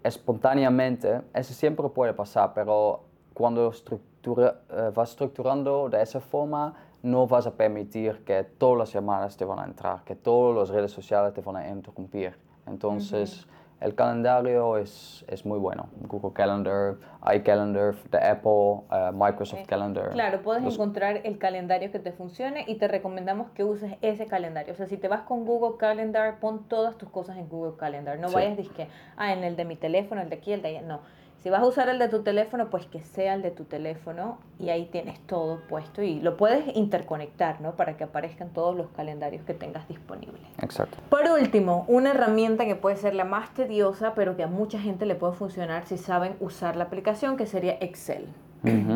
espontáneamente. 0.04 1.22
Eso 1.34 1.54
siempre 1.54 1.88
puede 1.90 2.14
pasar, 2.14 2.54
pero 2.54 3.04
cuando 3.34 3.70
estructura, 3.70 4.62
eh, 4.70 4.92
vas 4.96 5.12
estructurando 5.12 5.90
de 5.90 6.02
esa 6.02 6.20
forma, 6.20 6.74
no 7.04 7.28
vas 7.28 7.46
a 7.46 7.52
permitir 7.52 8.24
que 8.24 8.44
todas 8.44 8.78
las 8.80 8.94
llamadas 8.94 9.38
te 9.38 9.46
van 9.46 9.60
a 9.60 9.66
entrar, 9.66 10.04
que 10.04 10.16
todas 10.16 10.56
las 10.56 10.70
redes 10.70 10.92
sociales 10.92 11.34
te 11.34 11.42
van 11.42 11.58
a 11.58 11.70
interrumpir. 11.70 12.47
Entonces, 12.68 13.48
el 13.80 13.94
calendario 13.94 14.78
es, 14.78 15.24
es, 15.28 15.46
muy 15.46 15.60
bueno. 15.60 15.88
Google 16.02 16.34
Calendar, 16.34 16.96
iCalendar 17.36 17.96
de 18.10 18.18
Apple, 18.18 18.82
eh, 18.92 19.12
Microsoft 19.14 19.66
Calendar. 19.68 20.12
Claro, 20.14 20.42
puedes 20.42 20.64
encontrar 20.64 21.22
el 21.24 21.38
calendario 21.38 21.92
que 21.92 22.00
te 22.00 22.12
funcione 22.12 22.66
y 22.68 22.76
te 22.76 22.88
recomendamos 22.88 23.52
que 23.52 23.64
uses 23.64 23.94
ese 24.02 24.26
calendario. 24.26 24.74
O 24.74 24.76
sea, 24.76 24.88
si 24.88 24.98
te 24.98 25.08
vas 25.08 25.22
con 25.22 25.46
Google 25.46 25.78
Calendar, 25.78 26.40
pon 26.40 26.68
todas 26.68 26.98
tus 26.98 27.10
cosas 27.10 27.38
en 27.38 27.48
Google 27.50 27.78
Calendar. 27.78 28.18
No 28.18 28.32
vayas 28.32 28.54
a 28.54 28.56
decir 28.56 28.72
que, 28.74 28.88
ah, 29.16 29.32
en 29.32 29.44
el 29.44 29.56
de 29.56 29.66
mi 29.66 29.76
teléfono, 29.76 30.22
el 30.22 30.30
de 30.30 30.38
aquí, 30.38 30.54
el 30.54 30.64
de 30.64 30.70
allá. 30.70 30.82
No 30.82 31.02
si 31.44 31.50
vas 31.50 31.62
a 31.62 31.66
usar 31.66 31.88
el 31.90 32.00
de 32.00 32.10
tu 32.10 32.24
teléfono, 32.24 32.70
pues 32.70 32.86
que 32.88 33.02
sea 33.02 33.36
el 33.36 33.42
de 33.42 33.52
tu 33.52 33.64
teléfono 33.64 34.40
y 34.60 34.70
ahí 34.70 34.86
tienes 34.92 35.20
todo 35.22 35.62
puesto 35.70 36.02
y 36.02 36.20
lo 36.20 36.36
puedes 36.36 36.76
interconectar, 36.76 37.62
¿no? 37.62 37.76
Para 37.76 37.96
que 37.96 38.04
aparezcan 38.04 38.50
todos 38.50 38.76
los 38.76 38.88
calendarios 38.90 39.44
que 39.46 39.54
tengas 39.54 39.88
disponibles. 39.88 40.42
Exacto. 40.62 40.98
Por 41.10 41.24
último, 41.30 41.86
una 41.88 42.12
herramienta 42.12 42.66
que 42.66 42.76
puede 42.76 42.98
ser 42.98 43.14
la 43.14 43.24
más 43.24 43.54
tediosa, 43.54 44.14
pero 44.16 44.36
que 44.36 44.44
a 44.44 44.48
mucha 44.48 44.80
gente 44.80 45.06
le 45.06 45.16
puede 45.16 45.34
funcionar 45.34 45.86
si 45.86 45.98
saben 45.98 46.36
usar 46.40 46.76
la 46.76 46.86
aplicación, 46.86 47.38
que 47.38 47.46
sería 47.46 47.78
Excel. 47.80 48.28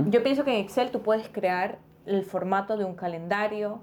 Yo 0.08 0.22
pienso 0.22 0.44
que 0.44 0.52
en 0.52 0.66
Excel 0.66 0.92
tú 0.92 1.02
puedes 1.02 1.30
crear 1.30 1.78
el 2.06 2.24
formato 2.24 2.76
de 2.76 2.84
un 2.84 2.96
calendario, 2.96 3.80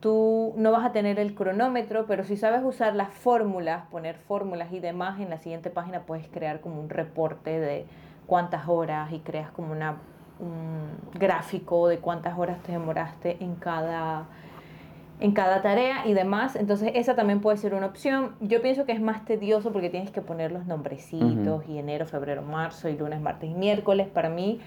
tú 0.00 0.54
no 0.56 0.72
vas 0.72 0.84
a 0.84 0.92
tener 0.92 1.18
el 1.18 1.34
cronómetro, 1.34 2.06
pero 2.06 2.24
si 2.24 2.36
sabes 2.36 2.62
usar 2.64 2.94
las 2.94 3.10
fórmulas, 3.10 3.86
poner 3.90 4.16
fórmulas 4.16 4.72
y 4.72 4.80
demás, 4.80 5.20
en 5.20 5.30
la 5.30 5.38
siguiente 5.38 5.70
página 5.70 6.00
puedes 6.00 6.28
crear 6.28 6.60
como 6.60 6.80
un 6.80 6.88
reporte 6.88 7.58
de 7.58 7.86
cuántas 8.26 8.68
horas 8.68 9.12
y 9.12 9.20
creas 9.20 9.50
como 9.50 9.72
una, 9.72 9.96
un 10.38 11.18
gráfico 11.18 11.88
de 11.88 11.98
cuántas 11.98 12.38
horas 12.38 12.62
te 12.62 12.72
demoraste 12.72 13.36
en 13.40 13.54
cada, 13.54 14.26
en 15.20 15.32
cada 15.32 15.62
tarea 15.62 16.06
y 16.06 16.12
demás. 16.12 16.56
Entonces 16.56 16.92
esa 16.94 17.14
también 17.14 17.40
puede 17.40 17.56
ser 17.56 17.74
una 17.74 17.86
opción. 17.86 18.34
Yo 18.40 18.60
pienso 18.60 18.84
que 18.84 18.92
es 18.92 19.00
más 19.00 19.24
tedioso 19.24 19.72
porque 19.72 19.88
tienes 19.88 20.10
que 20.10 20.20
poner 20.20 20.52
los 20.52 20.66
nombrecitos 20.66 21.66
y 21.68 21.78
enero, 21.78 22.06
febrero, 22.06 22.42
marzo 22.42 22.88
y 22.88 22.96
lunes, 22.96 23.20
martes 23.20 23.50
y 23.50 23.54
miércoles. 23.54 24.08
Para 24.08 24.28
mí 24.28 24.60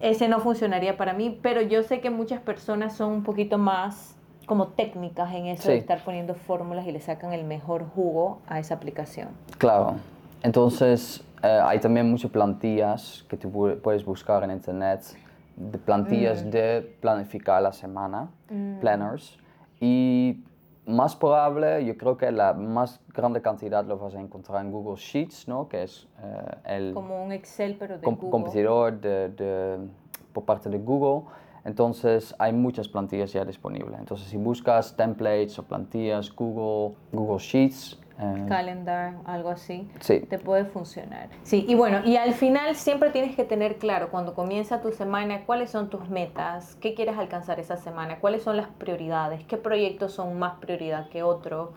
ese 0.00 0.28
no 0.28 0.40
funcionaría 0.40 0.96
para 0.96 1.12
mí, 1.12 1.38
pero 1.42 1.60
yo 1.60 1.82
sé 1.82 2.00
que 2.00 2.08
muchas 2.08 2.40
personas 2.40 2.96
son 2.96 3.12
un 3.12 3.22
poquito 3.22 3.58
más 3.58 4.16
como 4.50 4.66
técnicas 4.66 5.32
en 5.32 5.46
eso 5.46 5.70
de 5.70 5.76
estar 5.76 6.02
poniendo 6.02 6.34
fórmulas 6.34 6.84
y 6.84 6.90
le 6.90 6.98
sacan 6.98 7.32
el 7.32 7.44
mejor 7.44 7.84
jugo 7.94 8.40
a 8.48 8.58
esa 8.58 8.74
aplicación. 8.74 9.28
Claro. 9.58 9.94
Entonces, 10.42 11.22
eh, 11.40 11.60
hay 11.62 11.78
también 11.78 12.10
muchas 12.10 12.32
plantillas 12.32 13.24
que 13.28 13.36
tú 13.36 13.48
puedes 13.80 14.04
buscar 14.04 14.42
en 14.42 14.50
internet, 14.50 15.02
de 15.54 15.78
plantillas 15.78 16.44
mm. 16.44 16.50
de 16.50 16.96
planificar 17.00 17.62
la 17.62 17.72
semana, 17.72 18.28
mm. 18.50 18.80
planners. 18.80 19.38
Y 19.78 20.42
más 20.84 21.14
probable, 21.14 21.84
yo 21.84 21.96
creo 21.96 22.16
que 22.16 22.32
la 22.32 22.52
más 22.52 22.98
grande 23.14 23.40
cantidad 23.40 23.84
lo 23.84 23.98
vas 23.98 24.16
a 24.16 24.20
encontrar 24.20 24.64
en 24.64 24.72
Google 24.72 24.96
Sheets, 24.96 25.46
¿no? 25.46 25.68
que 25.68 25.84
es 25.84 26.08
eh, 26.24 26.76
el... 26.76 26.92
Como 26.92 27.22
un 27.22 27.30
Excel, 27.30 27.76
pero 27.78 27.98
de 27.98 28.04
Google. 28.04 28.30
competidor 28.30 29.00
de, 29.00 29.28
de, 29.28 29.78
por 30.32 30.44
parte 30.44 30.68
de 30.68 30.78
Google. 30.78 31.30
Entonces 31.64 32.34
hay 32.38 32.52
muchas 32.52 32.88
plantillas 32.88 33.32
ya 33.32 33.44
disponibles. 33.44 33.98
Entonces 33.98 34.28
si 34.28 34.36
buscas 34.36 34.96
templates 34.96 35.58
o 35.58 35.62
plantillas, 35.62 36.34
Google, 36.34 36.96
Google 37.12 37.38
Sheets, 37.38 37.98
eh, 38.20 38.44
calendar, 38.48 39.14
algo 39.24 39.48
así, 39.48 39.88
te 40.06 40.38
puede 40.38 40.66
funcionar. 40.66 41.30
Sí, 41.42 41.64
y 41.66 41.74
bueno, 41.74 42.00
y 42.04 42.16
al 42.16 42.34
final 42.34 42.76
siempre 42.76 43.10
tienes 43.10 43.34
que 43.34 43.44
tener 43.44 43.76
claro 43.76 44.10
cuando 44.10 44.34
comienza 44.34 44.82
tu 44.82 44.92
semana 44.92 45.46
cuáles 45.46 45.70
son 45.70 45.88
tus 45.88 46.08
metas, 46.10 46.76
qué 46.82 46.94
quieres 46.94 47.16
alcanzar 47.16 47.58
esa 47.60 47.78
semana, 47.78 48.18
cuáles 48.18 48.42
son 48.42 48.58
las 48.58 48.68
prioridades, 48.68 49.44
qué 49.44 49.56
proyectos 49.56 50.12
son 50.12 50.38
más 50.38 50.58
prioridad 50.60 51.08
que 51.08 51.22
otro. 51.22 51.72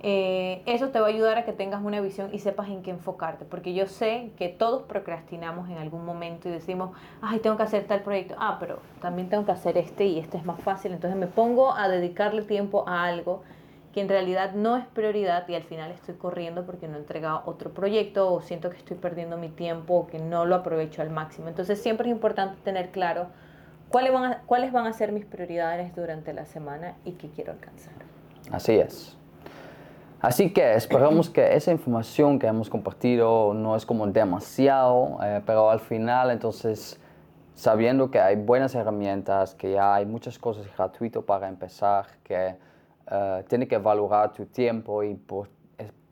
Eh, 0.00 0.62
eso 0.66 0.90
te 0.90 1.00
va 1.00 1.06
a 1.06 1.10
ayudar 1.10 1.38
a 1.38 1.44
que 1.44 1.52
tengas 1.52 1.82
una 1.82 2.00
visión 2.00 2.30
y 2.32 2.38
sepas 2.38 2.68
en 2.68 2.82
qué 2.82 2.90
enfocarte, 2.92 3.44
porque 3.44 3.74
yo 3.74 3.86
sé 3.86 4.30
que 4.36 4.48
todos 4.48 4.82
procrastinamos 4.82 5.68
en 5.68 5.78
algún 5.78 6.04
momento 6.04 6.48
y 6.48 6.52
decimos, 6.52 6.90
ay, 7.20 7.40
tengo 7.40 7.56
que 7.56 7.64
hacer 7.64 7.84
tal 7.84 8.02
proyecto, 8.02 8.36
ah, 8.38 8.58
pero 8.60 8.78
también 9.00 9.28
tengo 9.28 9.44
que 9.44 9.52
hacer 9.52 9.76
este 9.78 10.04
y 10.04 10.20
este 10.20 10.38
es 10.38 10.44
más 10.44 10.60
fácil, 10.60 10.92
entonces 10.92 11.18
me 11.18 11.26
pongo 11.26 11.74
a 11.74 11.88
dedicarle 11.88 12.42
tiempo 12.42 12.84
a 12.88 13.04
algo 13.04 13.42
que 13.92 14.00
en 14.00 14.08
realidad 14.08 14.52
no 14.54 14.76
es 14.76 14.86
prioridad 14.86 15.46
y 15.48 15.54
al 15.54 15.64
final 15.64 15.90
estoy 15.90 16.14
corriendo 16.14 16.64
porque 16.64 16.88
no 16.88 16.96
he 16.98 17.26
otro 17.44 17.70
proyecto 17.72 18.32
o 18.32 18.40
siento 18.40 18.70
que 18.70 18.78
estoy 18.78 18.96
perdiendo 18.96 19.36
mi 19.36 19.50
tiempo 19.50 19.94
o 19.94 20.06
que 20.06 20.18
no 20.18 20.46
lo 20.46 20.54
aprovecho 20.56 21.02
al 21.02 21.10
máximo. 21.10 21.48
Entonces 21.48 21.80
siempre 21.82 22.08
es 22.08 22.14
importante 22.14 22.56
tener 22.64 22.90
claro 22.90 23.26
cuáles 23.90 24.12
van 24.12 24.24
a, 24.24 24.38
cuáles 24.46 24.72
van 24.72 24.86
a 24.86 24.92
ser 24.92 25.12
mis 25.12 25.26
prioridades 25.26 25.94
durante 25.94 26.32
la 26.32 26.46
semana 26.46 26.94
y 27.04 27.12
qué 27.12 27.28
quiero 27.28 27.52
alcanzar. 27.52 27.92
Así 28.50 28.78
es. 28.78 29.16
Así 30.20 30.52
que 30.52 30.74
esperamos 30.74 31.28
que 31.28 31.54
esa 31.54 31.72
información 31.72 32.38
que 32.38 32.46
hemos 32.46 32.70
compartido 32.70 33.52
no 33.54 33.76
es 33.76 33.84
como 33.84 34.06
demasiado, 34.06 35.18
eh, 35.22 35.42
pero 35.44 35.68
al 35.68 35.80
final 35.80 36.30
entonces 36.30 36.98
sabiendo 37.54 38.10
que 38.10 38.20
hay 38.20 38.36
buenas 38.36 38.74
herramientas, 38.74 39.54
que 39.54 39.72
ya 39.72 39.94
hay 39.94 40.06
muchas 40.06 40.38
cosas 40.38 40.66
gratuitas 40.76 41.22
para 41.24 41.48
empezar, 41.48 42.06
que 42.24 42.56
uh, 43.10 43.42
tiene 43.48 43.66
que 43.66 43.78
valorar 43.78 44.32
tu 44.32 44.46
tiempo 44.46 45.02
y 45.02 45.14
por, 45.14 45.48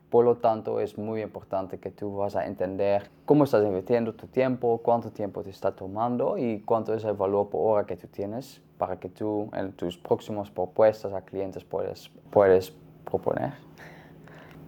por, 0.09 0.25
lo 0.25 0.37
tanto 0.37 0.79
es 0.79 0.97
muy 0.97 1.21
importante 1.21 1.79
que 1.79 1.91
tú 1.91 2.17
vas 2.17 2.35
a 2.35 2.45
entender 2.45 3.09
cómo 3.25 3.45
estás 3.45 3.63
invirtiendo 3.63 4.13
tu 4.13 4.27
tiempo, 4.27 4.79
cuánto 4.83 5.11
tiempo 5.11 5.41
te 5.43 5.49
está 5.49 5.71
tomando 5.71 6.37
y 6.37 6.61
cuánto 6.61 6.93
es 6.93 7.03
el 7.03 7.13
valor 7.13 7.49
por 7.49 7.61
hora 7.71 7.85
que 7.85 7.97
tú 7.97 8.07
tienes 8.07 8.61
para 8.81 8.99
que 8.99 9.09
tú 9.09 9.47
en 9.53 9.73
tus 9.73 9.95
próximas 9.95 10.49
propuestas 10.49 11.13
a 11.13 11.21
clientes 11.21 11.63
puedes, 11.63 12.09
puedes 12.31 12.73
proponer. 13.05 13.53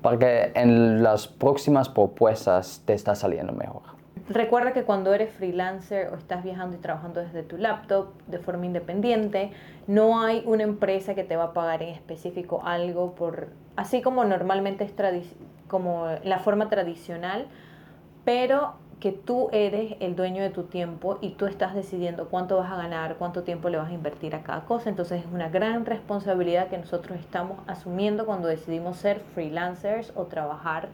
para 0.04 0.20
que 0.20 0.52
en 0.54 1.02
las 1.02 1.28
próximas 1.28 1.90
propuestas 1.90 2.84
te 2.86 2.94
está 2.94 3.16
saliendo 3.16 3.54
mejor. 3.54 3.93
Recuerda 4.30 4.72
que 4.72 4.84
cuando 4.84 5.14
eres 5.14 5.34
freelancer 5.34 6.08
o 6.14 6.16
estás 6.16 6.46
viajando 6.46 6.78
y 6.78 6.80
trabajando 6.80 7.20
desde 7.20 7.44
tu 7.44 7.58
laptop 7.58 8.14
de 8.28 8.40
forma 8.40 8.66
independiente, 8.66 9.52
no 9.86 10.22
hay 10.22 10.44
una 10.46 10.64
empresa 10.64 11.14
que 11.14 11.26
te 11.26 11.36
va 11.36 11.46
a 11.46 11.54
pagar 11.54 11.84
en 11.84 11.90
específico 11.90 12.62
algo 12.64 13.16
por, 13.16 13.50
así 13.76 14.02
como 14.02 14.24
normalmente 14.24 14.86
es 14.86 14.94
como 15.68 16.08
la 16.24 16.40
forma 16.40 16.70
tradicional, 16.70 17.48
pero 18.24 18.76
que 19.02 19.12
tú 19.12 19.50
eres 19.52 19.98
el 20.00 20.16
dueño 20.16 20.42
de 20.42 20.50
tu 20.50 20.64
tiempo 20.64 21.18
y 21.20 21.32
tú 21.32 21.46
estás 21.46 21.76
decidiendo 21.76 22.30
cuánto 22.30 22.56
vas 22.56 22.72
a 22.72 22.78
ganar, 22.78 23.18
cuánto 23.18 23.44
tiempo 23.44 23.68
le 23.68 23.78
vas 23.78 23.90
a 23.90 23.94
invertir 23.94 24.36
a 24.36 24.44
cada 24.44 24.64
cosa. 24.64 24.90
Entonces 24.90 25.26
es 25.26 25.30
una 25.34 25.50
gran 25.50 25.86
responsabilidad 25.86 26.70
que 26.70 26.78
nosotros 26.78 27.20
estamos 27.20 27.60
asumiendo 27.68 28.26
cuando 28.26 28.48
decidimos 28.48 28.96
ser 28.96 29.20
freelancers 29.34 30.14
o 30.16 30.28
trabajar 30.28 30.88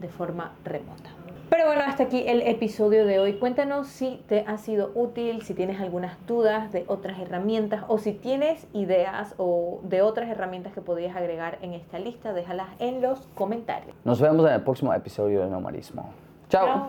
de 0.00 0.08
forma 0.08 0.52
remota. 0.64 1.10
Pero 1.50 1.66
bueno, 1.66 1.82
hasta 1.84 2.04
aquí 2.04 2.22
el 2.28 2.42
episodio 2.42 3.04
de 3.04 3.18
hoy. 3.18 3.32
Cuéntanos 3.34 3.88
si 3.88 4.22
te 4.28 4.44
ha 4.46 4.56
sido 4.56 4.92
útil, 4.94 5.42
si 5.42 5.52
tienes 5.52 5.80
algunas 5.80 6.24
dudas 6.24 6.70
de 6.70 6.84
otras 6.86 7.18
herramientas 7.18 7.82
o 7.88 7.98
si 7.98 8.12
tienes 8.12 8.68
ideas 8.72 9.34
o 9.36 9.80
de 9.82 10.00
otras 10.00 10.28
herramientas 10.28 10.72
que 10.72 10.80
podrías 10.80 11.16
agregar 11.16 11.58
en 11.60 11.72
esta 11.74 11.98
lista, 11.98 12.32
déjalas 12.32 12.68
en 12.78 13.02
los 13.02 13.26
comentarios. 13.34 13.96
Nos 14.04 14.20
vemos 14.20 14.46
en 14.46 14.54
el 14.54 14.62
próximo 14.62 14.94
episodio 14.94 15.40
de 15.40 15.50
Nomadismo. 15.50 16.10
Chao. 16.48 16.86